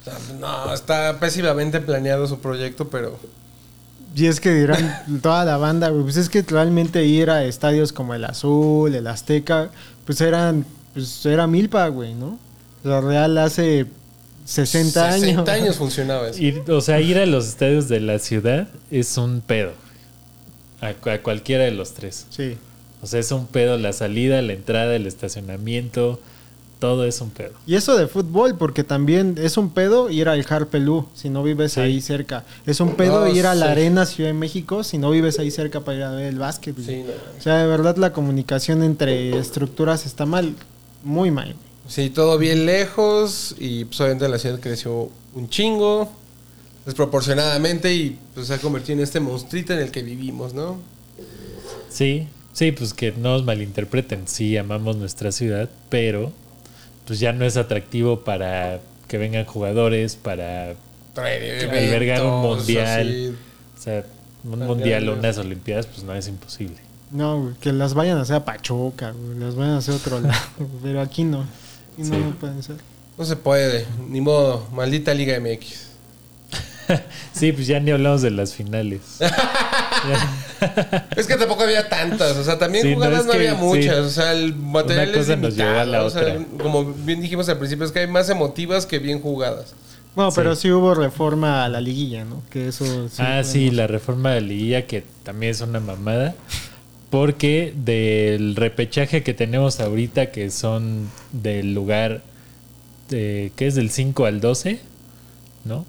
[0.00, 3.16] O sea, no, está pésimamente planeado su proyecto, pero...
[4.16, 7.92] Y es que dirán toda la banda, güey, pues es que realmente ir a estadios
[7.92, 9.70] como el Azul, el Azteca,
[10.04, 12.47] pues eran, pues era milpa, güey, ¿no?
[12.88, 13.86] La Real hace
[14.44, 15.20] 60 años.
[15.20, 16.38] 60 años funcionaba eso.
[16.40, 19.72] Ir- o sea, ir a los estadios de la ciudad es un pedo.
[20.80, 22.26] A, cu- a cualquiera de los tres.
[22.30, 22.56] Sí.
[23.02, 26.20] O sea, es un pedo la salida, la entrada, el estacionamiento.
[26.78, 27.50] Todo es un pedo.
[27.66, 31.72] Y eso de fútbol, porque también es un pedo ir al Harpelú si no vives
[31.72, 31.80] Sí.
[31.80, 32.44] ahí cerca.
[32.66, 33.72] Es un pedo No, ir a la sí.
[33.72, 36.76] Arena Ciudad de México si no vives ahí cerca para ir a ver el básquet.
[36.78, 37.12] Sí, no.
[37.36, 40.54] O sea, de verdad la comunicación entre estructuras está mal,
[41.02, 41.56] muy mal.
[41.88, 46.10] Sí, todo bien lejos y pues obviamente la ciudad creció un chingo,
[46.84, 50.78] desproporcionadamente y pues se ha convertido en este monstruito en el que vivimos, ¿no?
[51.88, 54.28] Sí, sí, pues que no nos malinterpreten.
[54.28, 56.32] Sí, amamos nuestra ciudad, pero
[57.06, 60.74] pues ya no es atractivo para que vengan jugadores, para
[61.16, 63.08] albergar un mundial.
[63.08, 63.34] así.
[63.76, 64.04] O sea,
[64.44, 66.76] un mundial o unas olimpiadas, pues no es imposible.
[67.10, 70.20] No, que las vayan a hacer a Pachuca, güey, las vayan a hacer a otro
[70.20, 70.38] lado,
[70.82, 71.46] pero aquí no.
[72.04, 72.10] Sí.
[72.10, 72.76] no, no pueden ser.
[73.16, 75.88] No se puede, ni modo, maldita Liga MX.
[77.32, 79.00] Sí, pues ya ni hablamos de las finales.
[81.16, 83.60] Es que tampoco había tantas, o sea, también Sí, no, jugadas no, que había sí.
[83.60, 86.22] muchas, o sea, el material Una cosa es nos lleva a la limitado, o sea,
[86.22, 86.46] otra.
[86.62, 89.74] como bien dijimos al principio, es que hay más emotivas que bien jugadas.
[90.16, 90.22] Sí.
[90.34, 92.42] pero sí hubo reforma a la liguilla, ¿no?
[92.50, 96.34] Que eso sí ah, sí, la reforma de la liguilla, que también es una mamada.
[97.10, 102.22] Porque del repechaje que tenemos ahorita, que son del lugar,
[103.08, 103.74] de, ¿qué es?
[103.74, 104.80] Del 5 al 12,
[105.64, 105.86] ¿no?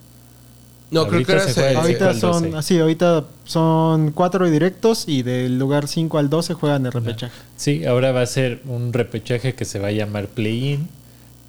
[0.91, 2.57] No, creo que Ahorita era se juega Ahorita son, 12.
[2.57, 7.33] así, ahorita son cuatro directos y del lugar 5 al 12 juegan el repechaje.
[7.57, 10.87] Sí, ahora va a ser un repechaje que se va a llamar Play-In,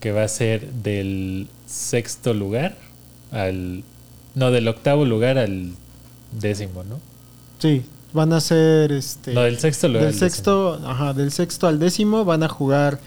[0.00, 2.76] que va a ser del sexto lugar
[3.30, 3.82] al...
[4.34, 5.70] No, del octavo lugar al
[6.38, 7.00] décimo, ¿no?
[7.58, 12.24] Sí, van a ser este del sexto del al sexto, ajá, del sexto al décimo
[12.24, 12.98] van a jugar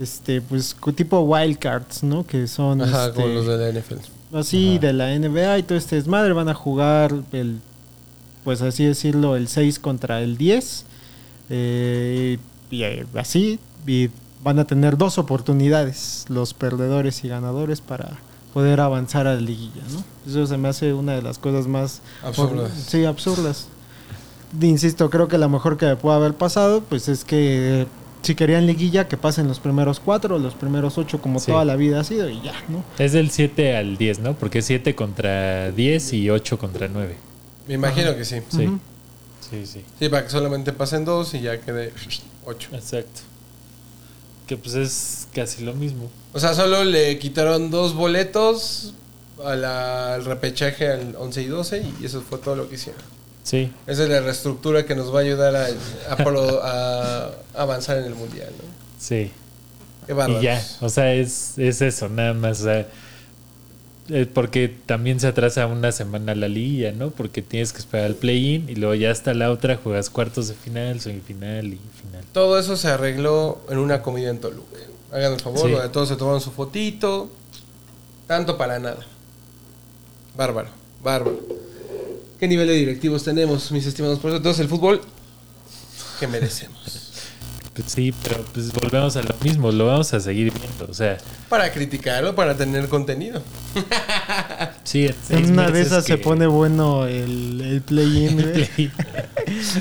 [0.00, 2.26] este pues tipo wildcards, ¿no?
[2.26, 4.36] Que son Ajá, este, como los de la NFL.
[4.36, 4.86] así Ajá.
[4.86, 7.58] de la NBA y todo este desmadre van a jugar el
[8.44, 10.84] pues así decirlo el 6 contra el 10
[11.50, 12.38] eh,
[12.70, 14.10] y eh, así y
[14.42, 18.18] van a tener dos oportunidades los perdedores y ganadores para
[18.52, 20.04] poder avanzar a la liguilla, ¿no?
[20.30, 22.70] Eso se me hace una de las cosas más Absurdas.
[22.86, 23.68] Sí, absurdas.
[24.60, 27.86] Insisto, creo que la mejor que puede haber pasado, pues es que eh,
[28.22, 31.46] si querían liguilla, que pasen los primeros cuatro, los primeros ocho, como Sí.
[31.52, 32.84] toda la vida ha sido, y ya, ¿no?
[32.98, 34.34] Es del 7 al 10, ¿no?
[34.34, 37.16] Porque es 7 contra 10 y 8 contra 9.
[37.66, 38.36] Me imagino que sí.
[38.48, 38.68] Sí.
[39.50, 39.84] Sí, sí.
[39.98, 41.92] Sí, para que solamente pasen dos y ya quede
[42.46, 42.70] ocho.
[42.72, 43.20] Exacto.
[44.46, 46.10] Que pues es casi lo mismo.
[46.32, 48.94] O sea, solo le quitaron dos boletos
[49.44, 53.02] a la- al repechaje al 11 y 12 y eso fue todo lo que hicieron.
[53.44, 53.70] Sí.
[53.86, 55.66] Esa es la reestructura que nos va a ayudar a,
[56.10, 58.64] a pro- a avanzar en el mundial, ¿no?
[58.98, 59.30] Sí.
[60.06, 60.14] Qué.
[60.40, 62.60] Y ya, o sea, es, es eso, nada más.
[62.60, 62.86] O sea,
[64.34, 67.10] porque también se atrasa una semana la liguilla, ¿no?
[67.10, 70.54] Porque tienes que esperar al play-in y luego ya hasta la otra juegas cuartos de
[70.54, 72.24] final, semifinal y final.
[72.32, 74.76] Todo eso se arregló en una comida en Toluca.
[75.12, 75.76] Hagan el favor, Sí.
[75.92, 77.30] todos se tomaron su fotito.
[78.26, 78.98] Tanto para nada.
[80.36, 80.68] Bárbaro,
[81.02, 81.38] bárbaro.
[82.44, 84.18] ¿Qué nivel de directivos tenemos, mis estimados?
[84.18, 85.00] Por eso entonces el fútbol
[86.20, 87.10] que merecemos.
[87.72, 90.86] Pues sí, pero pues volvemos a lo mismo, lo vamos a seguir viendo.
[90.86, 91.16] O sea,
[91.48, 93.42] Para criticarlo, para tener contenido.
[94.84, 98.90] sí, en seis En una de esas se pone bueno el, el play-in, güey.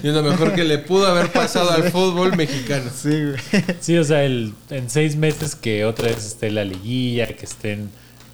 [0.01, 2.89] Y es lo mejor que le pudo haber pasado al fútbol mexicano.
[2.95, 3.66] Sí, güey.
[3.82, 7.89] Sí, o sea, el, en seis meses que otra vez esté la liguilla, que estén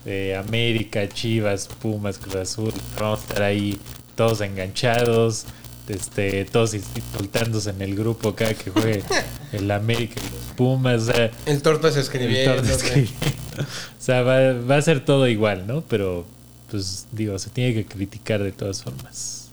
[0.06, 3.80] eh, América, Chivas, Pumas, Cruz Azul, vamos a estar ahí
[4.20, 5.46] todos enganchados,
[5.88, 9.02] este, todos insultándose en el grupo cada que juegue
[9.54, 12.62] el América y los Pumas, o sea, El torta se escribiendo.
[12.62, 13.66] O
[13.98, 15.86] sea, va, va a ser todo igual, ¿no?
[15.88, 16.26] Pero,
[16.70, 19.52] pues digo, se tiene que criticar de todas formas.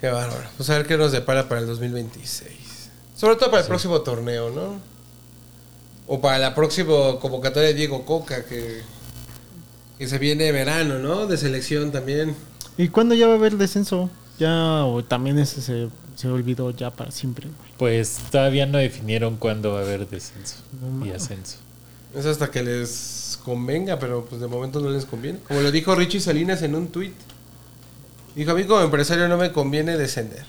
[0.00, 0.48] Qué bárbaro.
[0.56, 2.52] Pues a ver qué nos depara para el 2026.
[3.14, 4.80] Sobre todo para el próximo torneo, ¿no?
[6.06, 8.80] O para la próxima convocatoria de Diego Coca, que,
[9.98, 11.26] que se viene verano, ¿no?
[11.26, 12.34] De selección también.
[12.76, 14.10] ¿Y cuándo ya va a haber descenso?
[14.38, 17.70] Ya, o también ese se, se olvidó ya para siempre, güey.
[17.78, 20.56] Pues todavía no definieron cuándo va a haber descenso
[21.04, 21.58] y ascenso.
[22.14, 25.38] Es hasta que les convenga, pero pues de momento no les conviene.
[25.46, 27.12] Como lo dijo Richie Salinas en un tweet.
[28.34, 30.44] Dijo, a mí como empresario no me conviene descender.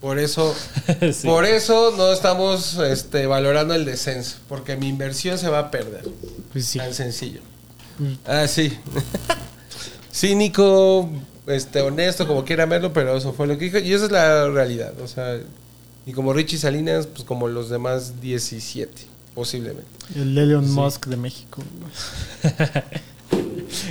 [0.00, 0.54] Por eso,
[1.12, 1.26] Sí.
[1.26, 4.36] por eso no estamos este, valorando el descenso.
[4.48, 6.04] Porque mi inversión se va a perder.
[6.52, 6.78] Pues sí.
[6.78, 7.40] Tan sencillo.
[8.26, 8.72] Ah, sí.
[10.12, 11.08] Cínico,
[11.46, 13.78] este, honesto, como quiera verlo, pero eso fue lo que dijo.
[13.78, 14.92] Y esa es la realidad.
[15.00, 15.38] O sea,
[16.06, 18.92] y como Richie Salinas, pues como los demás 17,
[19.34, 19.84] posiblemente.
[20.14, 21.62] El Elon Musk de México.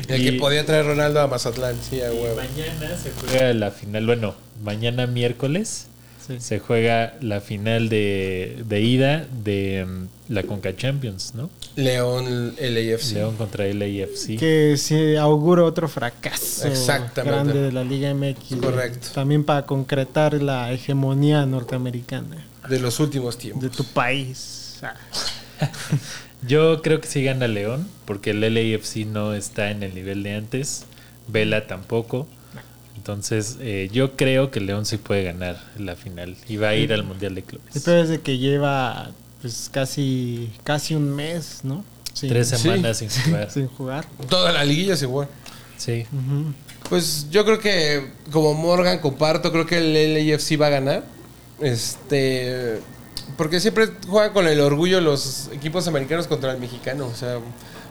[0.07, 2.35] El Y- que podía traer Ronaldo a Mazatlán, sí, a huevo.
[2.35, 5.87] mañana se juega la final, bueno, mañana miércoles
[6.25, 6.37] Sí.
[6.39, 11.49] se juega la final de, de ida de mm, la Conca Champions, ¿no?
[11.75, 13.13] León, LAFC.
[13.13, 14.37] León contra LAFC.
[14.39, 17.31] Que se augura otro fracaso Exactamente.
[17.35, 18.55] grande de la Liga MX.
[18.61, 19.07] Correcto.
[19.13, 23.63] También para concretar la hegemonía norteamericana De los últimos tiempos.
[23.63, 24.77] de tu país.
[24.81, 24.95] Ah.
[26.47, 30.35] Yo creo que sí gana León, porque el LAFC no está en el nivel de
[30.35, 30.85] antes,
[31.27, 32.27] Vela tampoco.
[32.95, 36.93] Entonces, eh, yo creo que León sí puede ganar la final y va a ir
[36.93, 37.83] al Mundial de Clubes.
[37.83, 41.83] peor es de que lleva pues casi casi un mes, ¿no?
[42.13, 42.57] Sin, Tres Sí.
[42.57, 43.51] semanas sin jugar.
[43.51, 44.05] sin jugar.
[44.29, 45.27] Toda la liguilla es igual.
[45.77, 46.05] Sí.
[46.87, 51.03] Pues yo creo que, como Morgan comparto, creo que el LAFC va a ganar.
[51.59, 52.79] Este.
[53.37, 57.07] Porque siempre juegan con el orgullo los equipos americanos contra el mexicano.
[57.07, 57.39] O sea,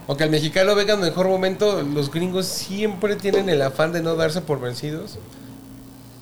[0.09, 4.17] aunque el mexicano venga en mejor momento, los gringos siempre tienen el afán de no
[4.17, 5.19] darse por vencidos.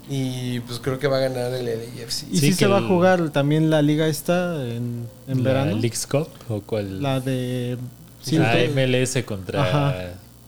[0.08, 2.24] Y pues creo que va a ganar el LAFC.
[2.32, 5.72] Y Sí, que se va a jugar también la liga esta en, en ¿La verano.
[5.78, 7.00] Leagues Cup o cuál?
[7.00, 7.78] La de
[8.20, 9.62] sí, la MLS contra.
[9.62, 9.94] Ajá.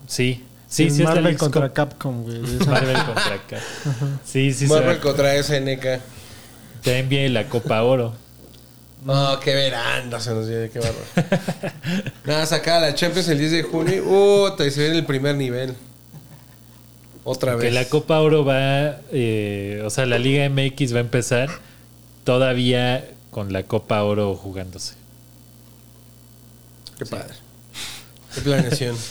[0.08, 0.42] Sí.
[0.68, 1.74] Sí, sí, es la Marvel contra Cup.
[1.74, 2.40] Capcom, güey.
[2.66, 3.58] Marvel contra acá.
[4.24, 6.00] Sí, sí, Marvel contra SNK.
[6.82, 8.14] También viene la Copa Oro.
[9.04, 11.04] No, qué verano se nos viene, qué bárbaro.
[12.24, 14.04] Nada, saca la Champions el 10 de junio.
[14.04, 15.74] Uh, y se viene el primer nivel.
[17.24, 17.74] Otra Que vez.
[17.74, 21.48] la Copa Oro va, eh, o sea, la Liga MX va a empezar
[22.24, 24.94] todavía con la Copa Oro jugándose.
[26.98, 27.34] Qué padre.
[28.34, 28.96] Qué planeación.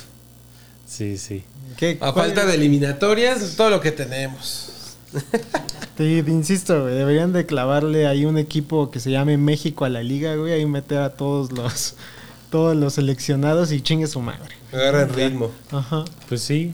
[0.87, 1.45] Sí, sí.
[1.77, 4.71] ¿Qué- A falta de eliminatorias, es todo lo que tenemos.
[6.24, 10.02] Te insisto, güey, deberían de clavarle ahí un equipo que se llame México a la
[10.02, 11.95] liga, güey, ahí meter a todos los
[12.49, 14.56] todos los seleccionados y chingue su madre.
[14.74, 15.52] Agarra el ritmo.
[15.72, 16.04] Ajá.
[16.28, 16.74] Pues sí,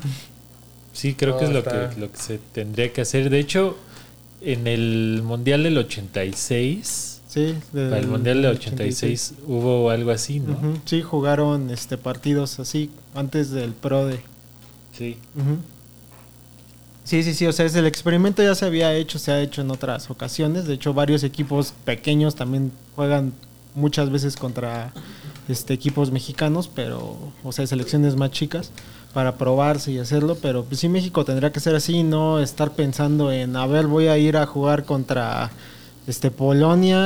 [0.93, 3.29] sí, creo que es lo está- que, lo que se tendría que hacer.
[3.29, 3.77] De hecho,
[4.41, 10.39] en el Mundial del 86, Sí, del- para el Mundial del 86 hubo algo así,
[10.39, 10.57] ¿no?
[10.85, 14.19] Sí, jugaron este partidos así antes del Pro de.
[14.97, 15.17] Sí.
[15.35, 15.57] Ujú.
[17.07, 19.61] Sí, sí, sí, o sea, es el experimento ya se había hecho, se ha hecho
[19.61, 20.65] en otras ocasiones.
[20.67, 23.31] De hecho, varios equipos pequeños también juegan
[23.75, 24.91] muchas veces contra
[25.47, 28.71] este equipos mexicanos, pero, o sea, selecciones más chicas
[29.13, 30.35] para probarse y hacerlo.
[30.41, 34.07] Pero pues sí, México tendría que ser así, no estar pensando en, a ver, voy
[34.07, 35.49] a ir a jugar contra
[36.07, 36.97] este Polonia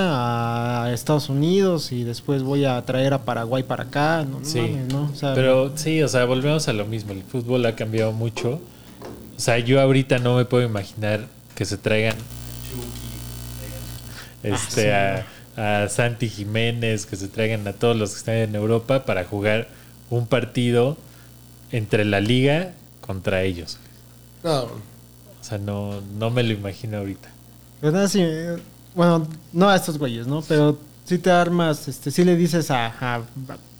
[0.85, 4.25] a Estados Unidos y después voy a traer a Paraguay para acá.
[4.27, 4.61] No, no Sí.
[4.61, 5.11] mames, ¿no?
[5.13, 7.11] O sea, Pero sí, o sea, volvemos a lo mismo.
[7.11, 8.59] El fútbol ha cambiado mucho.
[9.41, 11.25] O sea, yo ahorita no me puedo imaginar
[11.55, 12.15] que se traigan
[14.43, 15.25] este, a,
[15.55, 19.67] a Santi Jiménez, que se traigan a todos los que están en Europa para jugar
[20.11, 20.95] un partido
[21.71, 23.79] entre la liga contra ellos.
[24.43, 24.69] No, O
[25.41, 27.29] sea, no, no me lo imagino ahorita.
[27.79, 28.23] Pero nada, sí,
[28.93, 30.43] bueno, no a estos güeyes, ¿no?
[30.43, 33.21] Pero si te armas, este, si le dices a, a-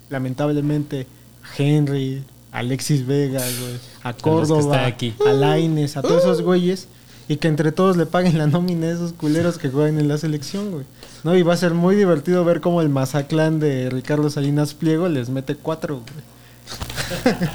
[0.09, 1.05] lamentablemente,
[1.43, 5.14] a Henry, Alexis Vega, güey, a Córdoba, aquí.
[5.28, 6.88] a Laines, a todos esos güeyes,
[7.28, 10.18] y que entre todos le paguen la nómina a esos culeros que juegan en la
[10.18, 10.86] selección, güey.
[11.24, 11.36] ¿No?
[11.36, 15.30] Y va a ser muy divertido ver cómo el Mazaclán de Ricardo Salinas Pliego les
[15.30, 17.45] mete cuatro, güey.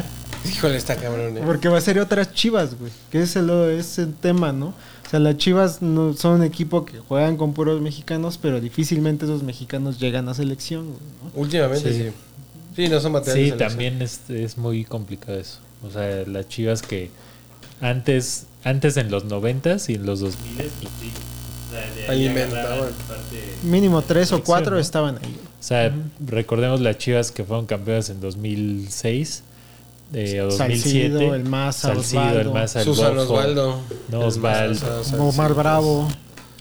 [0.52, 1.36] híjole, está cabrón.
[1.36, 1.42] eh.
[1.44, 2.92] Porque va a ser otras chivas, güey.
[3.10, 4.68] Que es el, es el tema, ¿no?
[4.68, 9.24] O sea, las chivas no, son un equipo que juegan con puros mexicanos, pero difícilmente
[9.24, 11.40] esos mexicanos llegan a selección, güey, ¿no?
[11.40, 12.02] Últimamente sí.
[12.04, 12.12] Sí.
[12.76, 12.88] Sí.
[12.88, 13.52] no son materiales.
[13.52, 15.58] Sí, también es, es muy complicado eso.
[15.86, 17.10] O sea, las chivas que
[17.80, 20.68] antes, antes en los noventas y en los 2000 pues
[21.00, 21.10] sí.
[21.68, 22.88] O sea, de ahí Alimentaban.
[23.64, 24.80] Mínimo tres o cuatro ¿no?
[24.80, 25.36] estaban ahí.
[25.58, 25.92] O sea,
[26.24, 29.42] recordemos las chivas que fueron campeonas en 2006
[30.14, 31.08] eh, o 2007.
[31.18, 32.50] Salcido, el Maza, Salcido, el.
[32.50, 33.80] Maza, el Susan Osvaldo.
[34.08, 35.02] No, Osvaldo.
[35.18, 36.08] Omar Bravo.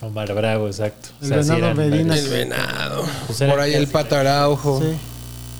[0.01, 1.09] Omar Bravo, exacto.
[1.22, 2.09] El Venado eran Medina.
[2.09, 2.26] varios.
[2.26, 3.05] El venado.
[3.28, 4.82] Pues Por ahí el casi- pato Araujo.
[4.82, 4.88] Sí.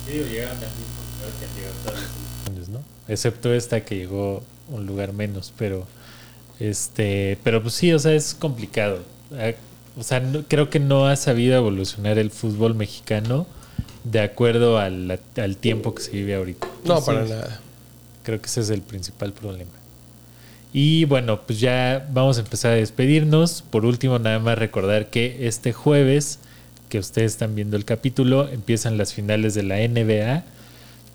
[0.06, 2.82] Sí, llegaron al mismo lugar que han llegado todas las selecciones, ¿no?
[3.08, 5.86] Excepto esta que llegó un lugar menos, pero
[6.60, 9.00] este, pero pues sí, o sea, es complicado.
[9.32, 9.52] Ah,
[9.98, 13.46] O sea, no- creo que no ha sabido evolucionar el fútbol mexicano
[14.04, 16.66] de acuerdo al, al tiempo que se vive ahorita.
[16.84, 17.60] No, para nada.
[18.22, 19.70] Creo que ese es el principal problema.
[20.72, 23.62] Y bueno, pues ya vamos a empezar a despedirnos.
[23.62, 26.40] Por último, nada más recordar que este jueves,
[26.88, 30.44] que ustedes están viendo el capítulo, empiezan las finales de la NBA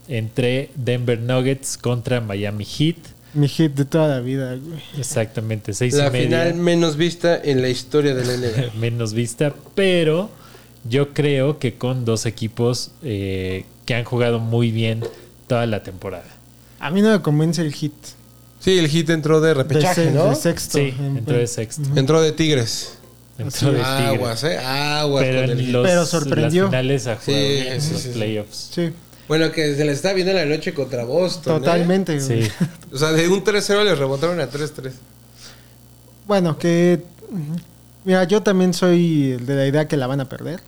[0.08, 2.98] entre Denver Nuggets contra Miami Heat.
[3.34, 4.82] Mi hit de toda la vida, güey.
[4.98, 6.26] Exactamente, seis La y media.
[6.26, 8.74] final menos vista en la historia de la NBA.
[8.80, 10.30] menos vista, pero
[10.90, 15.02] yo creo que con dos equipos eh, que han jugado muy bien
[15.48, 16.26] toda la temporada.
[16.80, 17.94] A mí no me convence el hit.
[18.60, 20.30] Sí, el hit entró de De, repechaje, se- ¿no?
[20.30, 20.78] de sexto.
[20.78, 21.84] Sí, entró de sexto.
[21.96, 22.98] Entró de Tigres.
[23.42, 23.86] Entró de Tigre.
[24.08, 24.58] Aguas, ¿eh?
[24.58, 26.64] Aguas Pero con el en los, Pero sorprendió.
[26.64, 28.70] las finales jugado Sí, bien, sí, los sí, playoffs.
[28.74, 28.90] Sí,
[29.28, 31.56] Bueno, que se les está viendo la noche contra Boston.
[31.56, 31.60] ¿eh?
[31.60, 32.20] totalmente.
[32.20, 32.48] Sí.
[32.92, 34.92] O sea, de un 3-0 les rebotaron a 3-3.
[36.28, 37.04] Bueno, que.
[38.04, 40.60] Mira, yo también soy de la idea que la van a perder.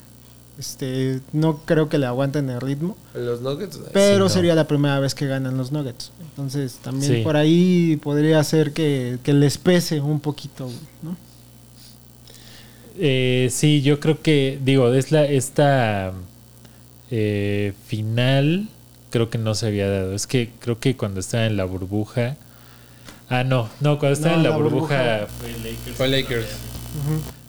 [0.59, 2.95] Este, no creo que le aguanten el ritmo.
[3.15, 3.79] Los Nuggets.
[3.91, 4.29] Pero no.
[4.29, 6.11] sería la primera vez que ganan los Nuggets.
[6.21, 7.21] Entonces también Sí.
[7.23, 10.69] por ahí podría ser que, que les pese un poquito,
[11.01, 11.17] ¿no?
[12.97, 16.13] Eh, sí, yo creo que, digo, es la, esta
[17.11, 18.67] eh, final
[19.09, 20.13] creo que no se había dado.
[20.13, 22.35] Es que creo que cuando estaba en la burbuja...
[23.29, 25.27] Ah, no, no, cuando estaba No, en la, la burbuja, burbuja.
[25.39, 25.95] fue Lakers.
[25.97, 26.47] Fue Lakers.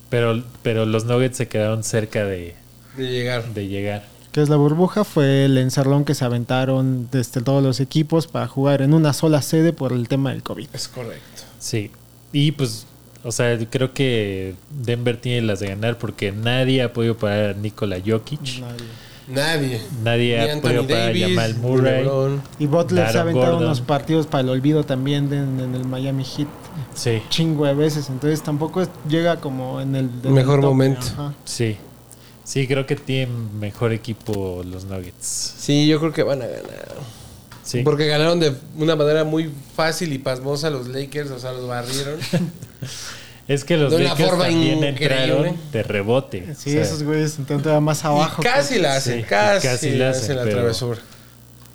[0.09, 2.55] Pero, pero los Nuggets se quedaron cerca de,
[2.97, 3.45] De llegar.
[3.53, 4.05] de llegar.
[4.33, 8.47] Que es la burbuja, fue el encerrón que se aventaron desde todos los equipos para
[8.49, 10.69] jugar en una sola sede por el tema del COVID.
[10.73, 11.43] Es correcto.
[11.59, 11.91] Sí.
[12.33, 12.87] Y pues,
[13.25, 17.53] o sea, creo que Denver tiene las de ganar porque nadie ha podido parar a
[17.55, 18.61] Nikola Jokic.
[18.61, 18.85] Nadie.
[19.27, 19.81] Nadie.
[20.03, 22.05] Nadie ha Anthony podido parar a Jamal Murray.
[22.05, 22.43] LeBron.
[22.59, 23.65] Y Butler se ha aventado Gordon.
[23.65, 26.49] unos partidos para el olvido también de- en, en el Miami Heat.
[26.95, 28.11] Sí, Chingo de veces.
[28.11, 30.11] Entonces tampoco es- llega como en el...
[30.25, 31.07] Mejor momento.
[31.15, 31.33] ajá.
[31.45, 31.77] sí.
[32.45, 35.55] Sí, creo que tienen mejor equipo los Nuggets.
[35.57, 36.89] Sí, yo creo que van a ganar.
[37.65, 37.83] Sí.
[37.83, 42.19] Porque ganaron de una manera muy fácil y pasmosa los Lakers, o sea, los barrieron.
[43.47, 46.55] Es que los De una Lakers forma también entraron de rebote.
[46.57, 48.41] Sí, O sea, esos güeyes entonces más abajo.
[48.41, 51.01] y casi la hacen, Sí, casi, casi la la hacen, hacen, la pero- travesura.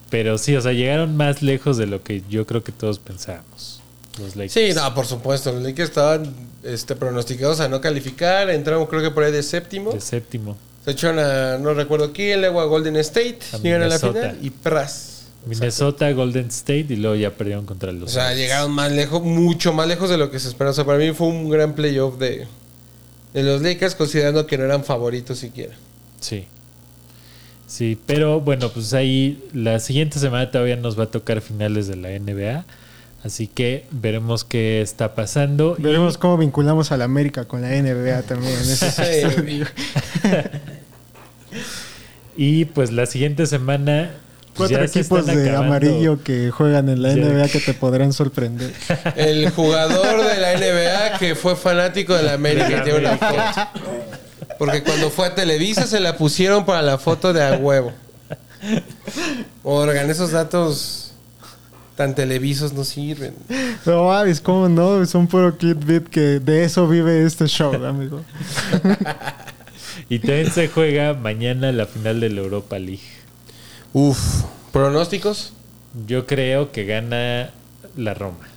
[0.09, 3.81] Pero sí, o sea, llegaron más lejos de lo que yo creo que todos pensábamos.
[4.19, 4.53] Los Lakers.
[4.53, 5.51] Sí, no, por supuesto.
[5.51, 6.33] Los Lakers estaban
[6.63, 8.49] este, pronosticados a no calificar.
[8.49, 9.91] Entraron, creo que por ahí de séptimo.
[9.91, 10.57] De séptimo.
[10.83, 13.37] Se echaron a, no recuerdo quién, luego a Golden State.
[13.53, 15.18] A llegan a la final y pras.
[15.45, 19.73] Minnesota, Golden State y luego ya perdieron contra los O sea, llegaron más lejos, mucho
[19.73, 20.71] más lejos de lo que se esperaba.
[20.71, 22.45] O sea, para mí fue un gran playoff de,
[23.33, 25.75] de los Lakers, considerando que no eran favoritos siquiera.
[26.19, 26.45] Sí.
[27.67, 31.95] Sí, pero bueno, pues ahí la siguiente semana todavía nos va a tocar finales de
[31.95, 32.65] la NBA.
[33.23, 35.75] Así que veremos qué está pasando.
[35.77, 38.55] y- Veremos cómo vinculamos a la América con la NBA también.
[42.37, 44.11] Y pues la siguiente semana.
[44.59, 45.57] Cuatro equipos de acabando.
[45.73, 47.15] amarillo que juegan en la.
[47.15, 48.71] NBA que te podrán sorprender.
[49.15, 52.99] El jugador de la NBA que fue fanático de la América De la y tiene
[52.99, 53.71] una América.
[53.73, 53.89] foto.
[54.59, 57.91] Porque cuando fue a Televisa se la pusieron para la foto de a huevo.
[59.63, 61.13] Organ, esos datos
[61.95, 63.33] tan televisos no sirven.
[63.85, 65.05] No mames, ¿cómo no?
[65.05, 68.23] Son puro clickbait que de eso vive este show, amigo.
[70.07, 73.01] Y también se juega mañana la final de la Europa League.
[73.93, 75.53] Uf, pronósticos.
[76.07, 77.51] Yo creo que gana
[77.97, 78.47] la Roma.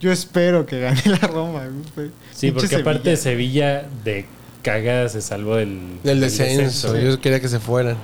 [0.00, 1.68] Yo espero que gane la Roma.
[1.94, 2.10] güey.
[2.32, 3.80] Sí, porque aparte Sevilla.
[3.82, 4.26] Sevilla de
[4.62, 6.92] cagada se salvó del, Del descenso.
[6.92, 6.98] descenso.
[6.98, 7.96] Yo quería que se fueran.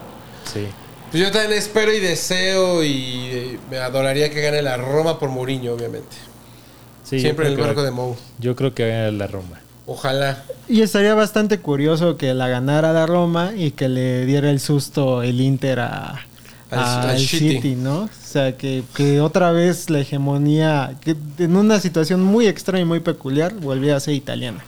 [0.53, 0.67] Sí.
[1.11, 5.29] Pues yo también espero y deseo y eh, me adoraría que gane la Roma por
[5.31, 6.17] Mourinho, obviamente.
[7.05, 8.17] Sí, Siempre yo en el creo barco que de Mou.
[8.41, 9.61] Yo creo que gana la Roma.
[9.87, 10.43] Ojalá.
[10.69, 15.23] Y estaría bastante curioso que la ganara la Roma y que le diera el susto
[15.23, 16.26] el Inter a,
[16.71, 17.51] Al- a- al al City.
[17.57, 18.03] City, ¿no?
[18.05, 22.87] O sea, que, que otra vez la hegemonía, que en una situación muy extraña y
[22.87, 24.65] muy peculiar, volvía a ser italiana.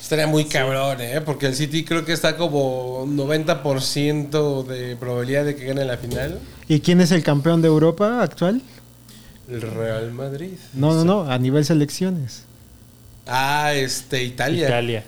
[0.00, 1.22] Estaría muy cabrón, ¿eh?
[1.24, 6.38] Porque el City creo que está como 90% de probabilidad de que gane la final.
[6.68, 8.60] ¿Y quién es el campeón de Europa actual?
[9.48, 10.52] El Real Madrid.
[10.74, 12.44] No, no, no, a nivel selecciones.
[13.26, 14.66] Ah, este, Italia.
[14.68, 15.04] Italia.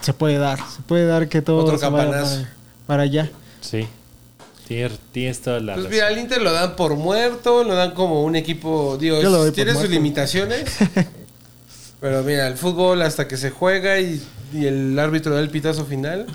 [0.00, 2.36] Se puede dar, se puede dar que todo Otro se vaya campanazo.
[2.36, 2.48] para,
[2.86, 3.30] para allá.
[3.60, 3.86] Sí.
[4.70, 5.90] Tienes, tienes toda la Pues razón.
[5.96, 9.38] mira, al Inter lo dan por muerto, lo dan como un equipo, digo, Yo lo
[9.38, 9.94] doy por tiene sus muerto.
[9.94, 10.64] limitaciones.
[12.00, 14.22] pero mira, el fútbol hasta que se juega y,
[14.54, 16.26] y el árbitro da el pitazo final.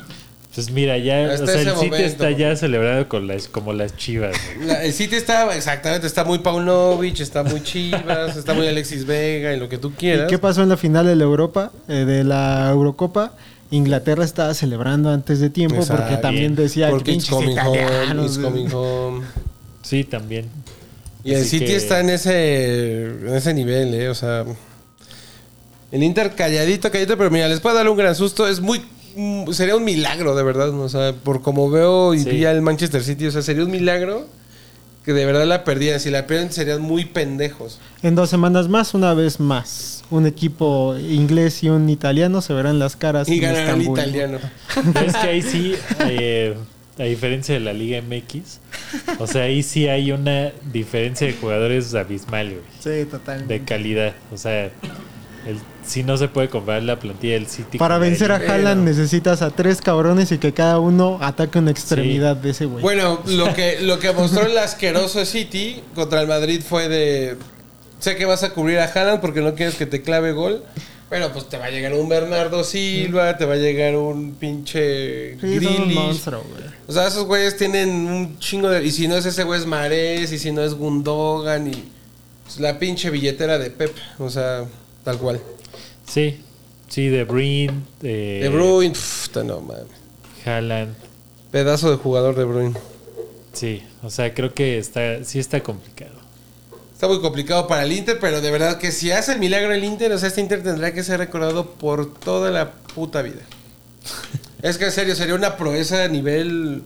[0.54, 2.08] Pues mira, ya, Hasta o sea, el ese City momento.
[2.08, 4.36] está ya celebrado con las, como las chivas.
[4.58, 4.68] güey.
[4.68, 9.54] La- el City está, exactamente, está muy Paunovic, está muy Chivas, está muy Alexis Vega
[9.54, 10.30] y lo que tú ¿Y quieras.
[10.30, 13.34] qué pasó en la final de la Europa, eh, de la Eurocopa?
[13.76, 18.38] Inglaterra estaba celebrando antes de tiempo porque también decía Porque it's pinches coming home, it's
[18.38, 19.26] coming home.
[19.84, 20.46] Sí, también.
[21.24, 24.10] Y el City que- está en ese, en ese nivel, ¿eh?
[24.10, 24.46] O sea,
[25.92, 28.48] el Inter calladito, calladito, pero mira, les puedo dar un gran susto.
[28.48, 28.82] Es muy.
[29.16, 30.72] mm, Sería un milagro, de verdad.
[30.72, 30.82] ¿no?
[30.84, 32.30] O sea, por como veo y Sí.
[32.30, 34.28] vi al Manchester City, o sea, sería un milagro
[35.06, 36.00] que de verdad la perdieran.
[36.00, 37.80] Si la pierden, serían muy pendejos.
[38.02, 42.80] En dos semanas más, una vez más, un equipo inglés y un italiano se verán
[42.80, 44.40] las caras Y en ganará el italiano.
[44.94, 45.76] Pero es que ahí sí,
[46.10, 46.56] eh,
[46.98, 48.60] a diferencia de la Liga MX,
[49.20, 53.54] o sea, ahí sí hay una diferencia de jugadores abismal, güey, Sí, totalmente.
[53.54, 54.14] de calidad.
[54.34, 57.78] O sea, el, sí no se puede comparar la plantilla del City.
[57.78, 62.36] Para vencer a Haaland necesitas a tres cabrones y que cada uno ataque una extremidad
[62.36, 62.82] de ese güey.
[62.82, 67.38] Bueno, lo que, lo que mostró el asqueroso City contra el Madrid fue de.
[68.00, 70.64] Sé que vas a cubrir a Haaland porque no quieres que te clave gol.
[71.08, 75.36] Pero pues te va a llegar un Bernardo Silva, te va a llegar un pinche
[75.40, 75.96] sí, son un Grealish.
[75.96, 76.64] monstruo, güey.
[76.88, 78.84] O sea, esos güeyes tienen un chingo de.
[78.84, 81.84] Y si no es ese güey es Marés, y si no es Gundogan, y.
[82.44, 83.96] pues, la pinche billetera de Pep.
[84.18, 84.66] O sea,
[85.06, 85.40] tal cual.
[86.06, 86.42] Sí,
[86.90, 89.86] sí, De Bruyne, eh, De Bruyne, pff, puta, no mames.
[90.46, 90.96] Haaland.
[91.52, 92.76] Pedazo de jugador de Bruyne.
[93.54, 96.12] Sí, o sea, creo que está, sí está complicado.
[96.94, 99.84] Está muy complicado para el Inter, pero de verdad que si hace el milagro el
[99.84, 103.42] Inter, o sea, este Inter tendrá que ser recordado por toda la puta vida.
[104.62, 106.84] es que en serio, sería una proeza a nivel...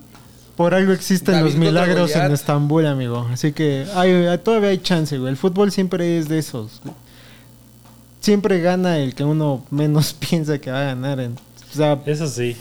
[0.55, 2.33] Por algo existen David los milagros en.
[2.33, 3.25] Estambul, amigo.
[3.31, 5.29] Así que hay, todavía hay chance, güey.
[5.29, 6.81] El fútbol siempre es de esos.
[8.21, 11.19] Siempre gana el que uno menos piensa que va a ganar.
[11.19, 12.55] en- o sea, Eso sí.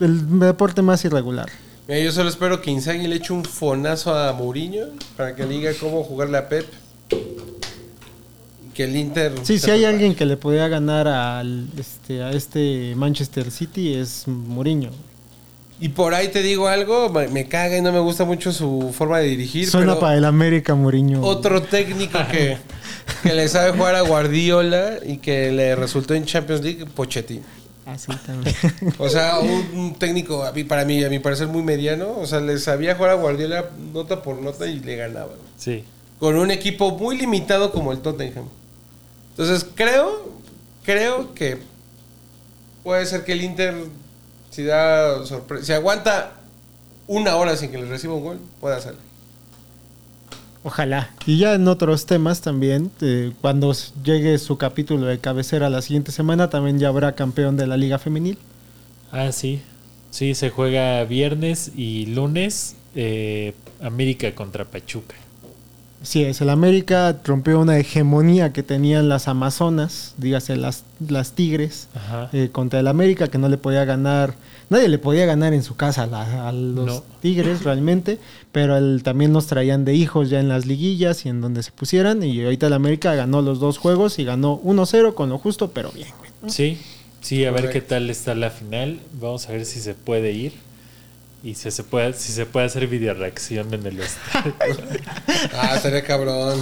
[0.00, 1.48] el deporte más irregular.
[1.86, 5.54] Mira, yo solo espero que Inzaghi le eche un fonazo a Mourinho para que le
[5.54, 6.66] diga cómo jugarle a Pep.
[7.10, 9.32] Y Que el Inter...
[9.42, 14.24] Sí, si hay alguien que le podía ganar al, este, a este Manchester City es
[14.28, 14.90] Mourinho.
[15.80, 19.18] Y por ahí te digo algo, me caga y no me gusta mucho su forma
[19.18, 19.70] de dirigir.
[19.70, 21.22] Suena pero para el América Mourinho.
[21.22, 22.58] Otro técnico que,
[23.22, 27.44] que le sabe jugar a Guardiola y que le resultó en Champions League, Pochettino.
[27.86, 28.54] Así también.
[28.98, 32.18] O sea, un, un técnico, a mí, para mí, a mi parecer, muy mediano.
[32.18, 35.30] O sea, le sabía jugar a Guardiola nota por nota y le ganaba.
[35.56, 35.84] Sí.
[36.18, 38.44] Con un equipo muy limitado como el Tottenham.
[39.30, 40.32] Entonces, creo,
[40.84, 41.58] creo que
[42.82, 43.74] puede ser que el Inter,
[44.58, 46.32] si da sorpresa, si aguanta
[47.06, 48.98] una hora sin que le reciba un gol, pueda hacerlo.
[50.64, 51.10] Ojalá.
[51.26, 56.10] Y ya en otros temas también, eh, cuando llegue su capítulo de cabecera la siguiente
[56.10, 58.36] semana, también ya habrá campeón de la Liga Femenil.
[59.12, 59.62] Ah, sí.
[60.10, 65.14] Sí, se juega viernes y lunes eh, América contra Pachuca.
[66.02, 71.88] Sí, es el América rompió una hegemonía que tenían las Amazonas, dígase las, las Tigres,
[72.32, 74.34] eh, contra el América que no le podía ganar,
[74.70, 77.02] nadie le podía ganar en su casa a, la- a los No.
[77.20, 78.20] Tigres realmente,
[78.52, 81.72] pero el- también nos traían de hijos ya en las liguillas y en donde se
[81.72, 85.72] pusieran y ahorita el América ganó los dos juegos y ganó 1-0 con lo justo,
[85.72, 86.30] pero bien, güey.
[86.52, 86.78] Sí,
[87.20, 89.00] sí, a ver qué tal está la final.
[89.20, 90.52] Vamos a ver si se puede ir.
[91.42, 94.54] Y si se puede, si se puede hacer video reacción en el estadio.
[95.54, 96.60] Ah, estaría cabrón.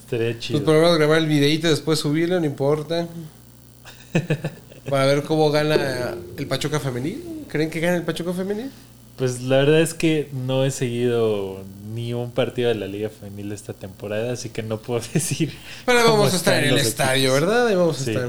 [0.00, 0.64] Estaría Pues chido.
[0.64, 3.06] por lo menos grabar el videíto y después subirlo, no importa.
[4.88, 7.44] Para ver cómo gana el Pachuca femenil.
[7.48, 8.70] ¿Creen que gana el Pachuca femenil?
[9.16, 11.62] Pues la verdad es que no he seguido
[11.94, 15.52] ni un partido de la Liga Femenil esta temporada, así que no puedo decir.
[15.86, 17.32] Pero cómo vamos a estar en el estadio.
[17.32, 17.68] ¿verdad?
[17.68, 18.10] Ahí vamos a Sí.
[18.12, 18.28] estar.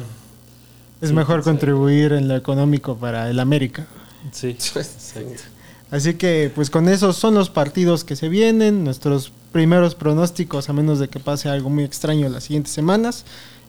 [1.02, 1.56] Es Sí, mejor sabe.
[1.56, 3.88] contribuir en lo económico para el América.
[4.32, 5.44] Sí, exacto.
[5.90, 10.74] Así que pues con esos son los partidos que se vienen, nuestros primeros pronósticos a
[10.74, 13.26] menos de que pase algo muy extraño las siguientes semanas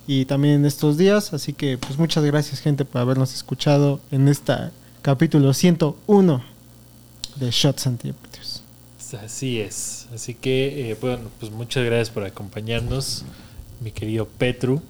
[0.07, 1.32] y también en estos días.
[1.32, 4.55] Así que pues muchas gracias gente por habernos escuchado en este
[5.03, 6.44] capítulo 101
[7.36, 8.62] de Shots Antideportivos.
[9.22, 10.07] Así es.
[10.14, 13.24] Así que, eh, bueno, pues muchas gracias por acompañarnos,
[13.80, 14.80] mi querido Petru.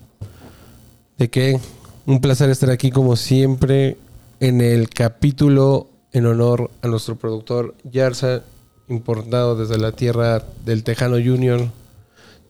[1.19, 1.59] ¿De qué?
[2.07, 3.97] Un placer estar aquí como siempre
[4.43, 8.43] en el capítulo en honor a nuestro productor Yarza,
[8.89, 11.69] importado desde la tierra del Tejano Junior,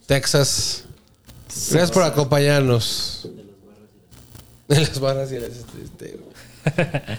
[0.07, 0.85] Texas.
[1.49, 3.29] Gracias por acompañarnos.
[4.69, 5.51] De las barras y las...
[5.51, 6.19] este,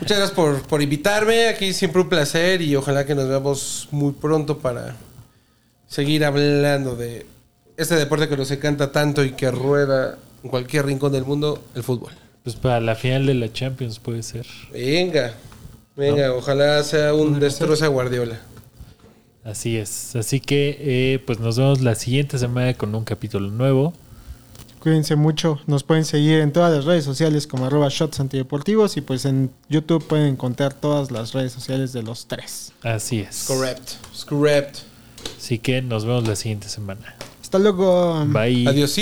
[0.01, 1.49] Muchas gracias por, por invitarme.
[1.49, 4.95] Aquí siempre un placer y ojalá que nos veamos muy pronto para
[5.87, 7.27] seguir hablando de
[7.77, 11.83] este deporte que nos encanta tanto y que rueda en cualquier rincón del mundo, el
[11.83, 12.22] fútbol.
[12.43, 14.45] Pues para la final de la Champions puede ser.
[14.71, 15.33] Venga,
[15.95, 18.39] venga, ojalá sea un destrozo a Guardiola.
[19.43, 20.15] Así es.
[20.15, 23.93] Así que, eh, pues nos vemos la siguiente semana con un capítulo nuevo.
[24.79, 25.59] Cuídense mucho.
[25.65, 29.49] Nos pueden seguir en todas las redes sociales como arroba shots antideportivos y pues en
[29.69, 32.73] YouTube pueden encontrar todas las redes sociales de los tres.
[32.81, 33.45] Así es.
[33.47, 33.91] Correct.
[34.27, 34.79] Correct.
[35.37, 37.15] Así que nos vemos la siguiente semana.
[37.41, 38.25] Hasta luego.
[38.25, 38.67] Bye.
[38.67, 38.97] Adiós.